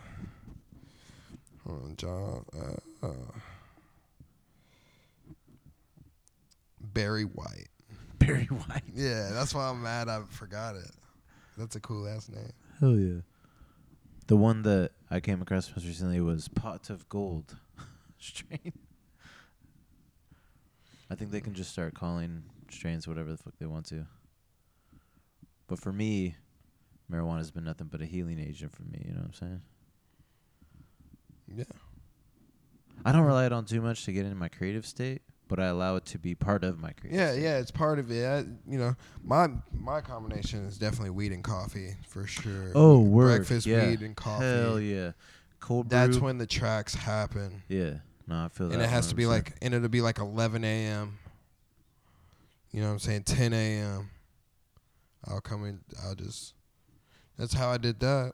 [1.67, 2.45] Hold on, John.
[3.03, 3.39] Uh, uh,
[6.81, 7.69] Barry White.
[8.19, 8.83] Barry White.
[8.95, 10.91] Yeah, that's why I'm mad I forgot it.
[11.59, 12.53] That's a cool ass name.
[12.81, 13.21] Hell yeah.
[14.29, 17.57] The one that I came across most recently was Pot of Gold
[18.19, 18.73] strain.
[21.09, 24.07] I think they can just start calling strains whatever the fuck they want to.
[25.69, 26.35] But for me,
[27.09, 29.61] marijuana has been nothing but a healing agent for me, you know what I'm saying?
[31.47, 31.65] Yeah.
[33.05, 35.97] I don't rely on too much to get into my creative state, but I allow
[35.97, 38.25] it to be part of my creative Yeah, yeah, it's part of it.
[38.27, 38.39] I,
[38.71, 42.73] you know, my my combination is definitely weed and coffee for sure.
[42.75, 43.37] Oh, word.
[43.39, 43.89] Breakfast, yeah.
[43.89, 44.45] weed, and coffee.
[44.45, 45.13] Hell yeah.
[45.61, 45.99] Cold brew.
[45.99, 47.63] That's when the tracks happen.
[47.69, 47.95] Yeah.
[48.27, 48.75] No, I feel that.
[48.75, 51.19] and it has to be like and it'll be like 11 a.m
[52.73, 54.09] you know what i'm saying 10 a.m
[55.27, 56.55] i'll come in i'll just
[57.39, 58.33] that's how i did that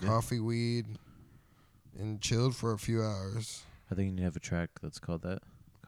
[0.00, 0.08] Yeah.
[0.08, 0.86] coffee weed
[1.98, 4.98] and chilled for a few hours I think you need to have a track that's
[5.00, 5.42] called that.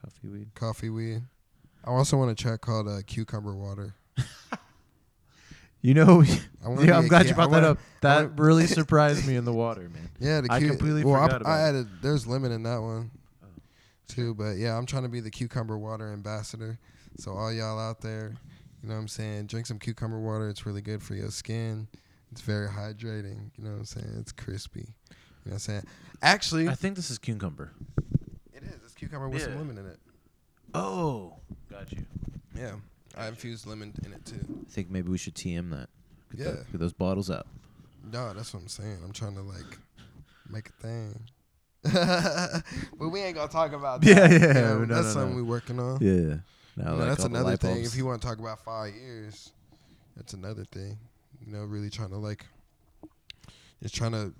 [0.07, 0.47] Coffee weed.
[0.55, 1.21] coffee weed.
[1.83, 3.93] I also want a track called uh, cucumber water.
[5.83, 6.21] You know,
[6.65, 7.77] I yeah, I'm glad kid- you brought wanna- that up.
[8.01, 10.09] That really surprised me in the water, man.
[10.19, 12.81] yeah the I cu- completely well, forgot I, about I added there's lemon in that
[12.81, 13.11] one
[13.43, 13.47] Oh.
[14.07, 16.79] too but yeah i'm trying to be the cucumber water ambassador.
[17.19, 18.33] So all y'all out there
[18.81, 19.45] you know what i'm saying?
[19.45, 20.49] Drink some cucumber water.
[20.49, 21.87] It's really good for your skin.
[22.31, 23.51] It's very hydrating.
[23.57, 24.15] You know what i'm saying?
[24.19, 24.79] It's crispy.
[24.79, 24.89] You know
[25.45, 25.83] what i'm saying?
[26.23, 27.71] Actually I think this is cucumber.
[29.01, 29.57] It is it's cucumber with some Yeah.
[29.59, 29.99] lemon in it
[30.73, 31.35] Oh,
[31.71, 32.05] got you.
[32.55, 32.73] yeah
[33.17, 35.89] i infused lemon in it too I think maybe we should TM that.
[36.35, 36.51] Get, Yeah.
[36.51, 37.47] that, get those bottles out.
[38.03, 38.99] No, that's what I'm saying.
[39.03, 39.77] I'm trying to like
[40.49, 41.19] make a thing.
[41.83, 44.07] but we ain't gonna talk about that.
[44.31, 45.35] Yeah, yeah, know, no, that's no, something no.
[45.37, 45.97] we working on.
[46.01, 46.11] Yeah.
[46.11, 46.41] You
[46.75, 47.73] Now, know, like that's all the another light thing.
[47.75, 47.87] bulbs.
[47.93, 49.51] If you want to talk about five years,
[50.15, 50.97] that's another thing.
[51.45, 52.45] You know, really trying to like,
[53.81, 54.33] just trying to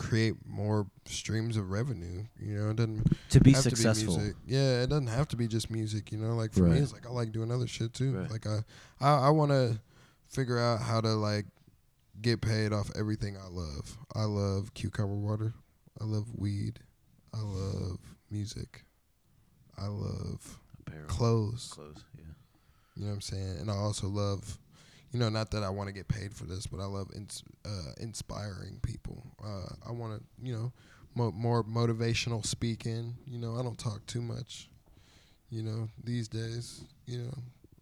[0.00, 2.24] create more streams of revenue.
[2.40, 4.14] You know, it doesn't to be have successful.
[4.14, 4.36] To be music.
[4.46, 6.10] Yeah, it doesn't have to be just music.
[6.10, 6.72] You know, like for Right.
[6.72, 8.16] me, it's like I like doing other shit too.
[8.16, 8.30] Right.
[8.30, 8.60] Like I,
[9.00, 9.78] I, I want to
[10.28, 11.44] figure out how to like
[12.22, 13.96] get paid off everything I love.
[14.14, 15.52] I love cucumber water.
[16.00, 16.80] I love weed.
[17.34, 17.98] I love
[18.30, 18.84] music.
[19.76, 21.68] I love Apparel, clothes.
[21.74, 22.04] clothes.
[22.16, 22.24] Yeah.
[22.96, 23.56] You know what I'm saying?
[23.60, 24.58] And I also love,
[25.12, 27.42] you know, not that I want to get paid for this, but I love ins-
[27.64, 29.22] uh, inspiring people.
[29.44, 30.72] Uh, I want to, you know,
[31.14, 33.16] mo- more motivational speaking.
[33.26, 34.68] You know, I don't talk too much.
[35.50, 37.34] You know, these days, you know,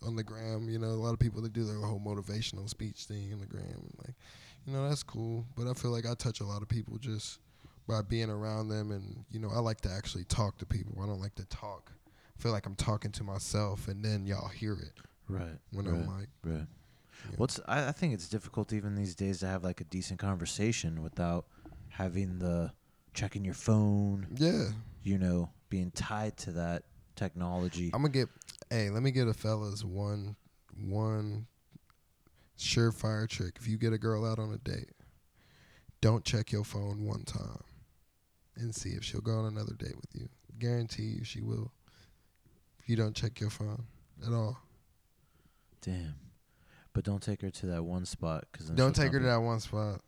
[0.07, 3.05] on the gram, you know, a lot of people that do their whole motivational speech
[3.05, 4.15] thing on the gram, and like,
[4.67, 5.45] you know, that's cool.
[5.57, 7.41] But I feel like I touch a lot of people just
[7.87, 10.95] by being around them, and you know, I like to actually talk to people.
[11.03, 11.93] I don't like to talk.
[12.07, 14.93] I feel like I'm talking to myself, and then y'all hear it
[15.29, 15.59] Right.
[15.73, 15.95] when right.
[15.95, 16.67] I'm like, Right.
[17.25, 17.37] Yeah.
[17.37, 21.03] What's I, I think it's difficult even these days to have like a decent conversation
[21.03, 21.47] without
[21.89, 22.73] having the
[23.15, 24.69] checking your phone, yeah,
[25.03, 26.85] you know, being tied to that
[27.17, 27.91] technology.
[27.93, 28.29] I'm gonna get.
[28.71, 30.37] Hey, let me get a fellas one
[30.77, 31.47] one
[32.59, 33.57] surefire trick.
[33.61, 34.93] If you get a girl out on a date,
[36.01, 37.63] don't check your phone one time
[38.57, 40.29] and see if she'll go on another date with you.
[40.59, 41.73] Guarantee you she will.
[42.81, 43.85] If you don't check your phone
[44.27, 44.59] at all,
[45.81, 46.15] Damn.
[46.99, 49.61] But don't take her to that one spot because don't take her to that one
[49.61, 50.01] spot.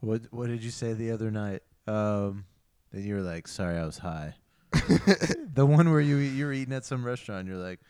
[0.00, 1.62] What What did you say the other night?
[1.86, 2.46] Um,
[2.90, 4.34] that you were like, "Sorry, I was high."
[4.72, 7.46] the one where you you were eating at some restaurant.
[7.48, 7.80] You're like,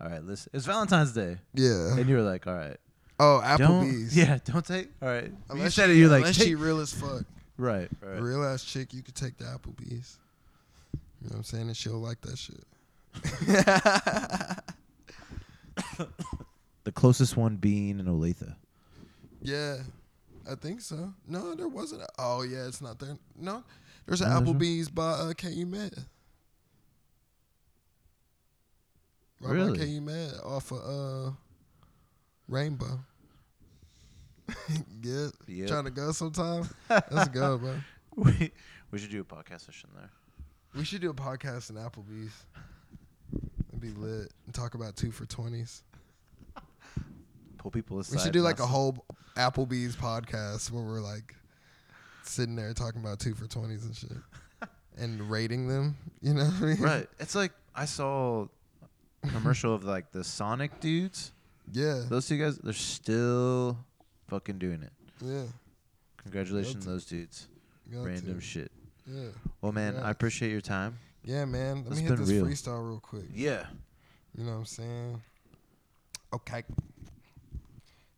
[0.00, 1.98] "All right, listen, it's Valentine's Day," Yeah.
[1.98, 2.78] and you were like, "All right,
[3.20, 4.16] Oh, don't Applebee's.
[4.16, 5.96] yeah, don't take all right." you Unless said she, it.
[5.96, 7.22] You're like, unless she real as fuck.
[7.58, 8.22] right, right.
[8.22, 10.18] Real ass chick, you could take the Applebee's.
[11.20, 11.66] You know what I'm saying?
[11.66, 12.64] And she'll like that shit.
[16.86, 18.54] The closest one being in Olathe.
[19.42, 19.78] Yeah,
[20.48, 21.12] I think so.
[21.26, 22.02] No, there wasn't.
[22.02, 23.18] A, oh yeah, it's not there.
[23.36, 23.64] No,
[24.06, 24.40] there's an No?
[24.52, 25.92] Applebee's by uh, KU Med.
[29.40, 29.78] Right Really?
[29.78, 31.30] by KU Med off of uh,
[32.48, 33.00] Rainbow.
[35.02, 35.66] yeah, Yep.
[35.68, 36.68] trying to go sometime.
[37.10, 37.74] Let's go, bro.
[38.14, 38.52] we
[38.92, 40.10] we should do a podcast session there.
[40.76, 42.44] We should do a podcast in Applebee's.
[43.70, 45.82] It'd be lit and talk about two for twenties.
[47.66, 48.14] Pull people aside.
[48.14, 49.04] We should do like a whole
[49.36, 51.34] Applebee's podcast where we're like
[52.22, 54.12] sitting there talking about two for twenties and shit,
[54.96, 55.96] and rating them.
[56.20, 56.76] You know what I mean?
[56.80, 57.08] right.
[57.18, 58.46] It's like I saw
[59.24, 61.32] a commercial of like the Sonic dudes.
[61.72, 62.04] Yeah.
[62.08, 63.76] Those two guys, they're still
[64.28, 64.92] fucking doing it.
[65.20, 65.42] Yeah.
[66.18, 66.90] Congratulations, to.
[66.90, 67.48] those dudes.
[67.92, 68.40] got Random to.
[68.40, 68.70] shit.
[69.08, 69.30] Yeah.
[69.60, 70.98] Well, man, I appreciate your time.
[71.24, 71.78] Yeah, man.
[71.82, 72.44] Let It's me hit this real.
[72.46, 73.24] freestyle real quick.
[73.34, 73.66] Yeah.
[74.38, 75.20] You know what I'm saying?
[76.32, 76.62] Okay.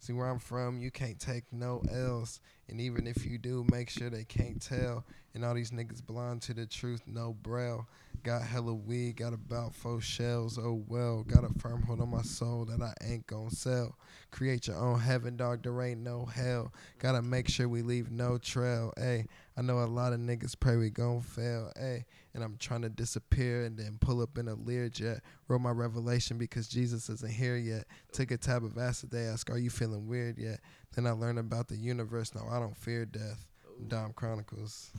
[0.09, 2.40] See where I'm from, you can't take no L's.
[2.70, 5.04] And even if you do, make sure they can't tell.
[5.34, 7.86] And all these niggas blind to the truth, no braille.
[8.22, 11.22] Got hella weed, got about four shells, oh well.
[11.22, 13.96] Got a firm hold on my soul that I ain't gon' sell.
[14.30, 16.72] Create your own heaven, dog, there ain't no hell.
[16.98, 19.26] Gotta make sure we leave no trail, ayy.
[19.56, 22.04] I know a lot of niggas pray we gon' fail, ayy.
[22.34, 25.20] And I'm trying to disappear and then pull up in a Learjet.
[25.48, 27.84] Wrote my revelation because Jesus isn't here yet.
[28.12, 30.60] Took a tab of acid, they ask, Are you feeling weird yet?
[30.94, 33.46] Then I learned about the universe, now I don't fear death.
[33.86, 34.90] Dom Chronicles.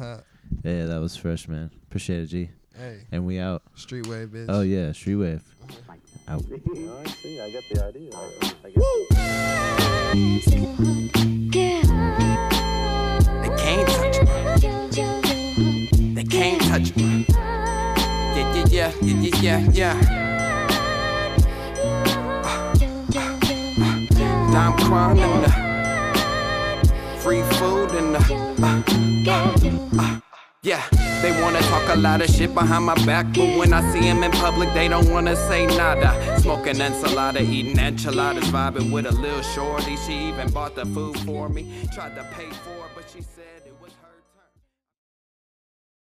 [0.00, 0.18] Uh,
[0.62, 1.70] Yeah, that was fresh, man.
[1.88, 2.50] Appreciate it, G.
[2.80, 3.62] hey, And we out.
[3.76, 4.46] streetway bitch.
[4.48, 5.42] Oh yeah, Street Wave.
[6.28, 6.42] Out.
[6.50, 7.40] I see.
[7.40, 8.10] I got the idea.
[8.14, 8.18] I,
[8.64, 10.40] I get
[13.42, 14.26] They can't touch it.
[16.14, 17.28] They can't touch it.
[18.36, 19.94] Yeah, yeah, yeah, yeah, yeah, yeah, yeah.
[22.44, 23.28] Uh, uh,
[23.80, 25.50] uh, Dime crime and the
[27.20, 28.20] free food and the.
[29.98, 30.19] uh,
[30.62, 30.86] Yeah,
[31.22, 34.22] they wanna talk a lot of shit behind my back, but when I see them
[34.22, 36.38] in public, they don't wanna say nada.
[36.38, 39.96] Smoking ensalada, eating enchiladas, vibing with a little shorty.
[39.96, 41.88] She even bought the food for me.
[41.94, 43.59] Tried to pay for it, but she said.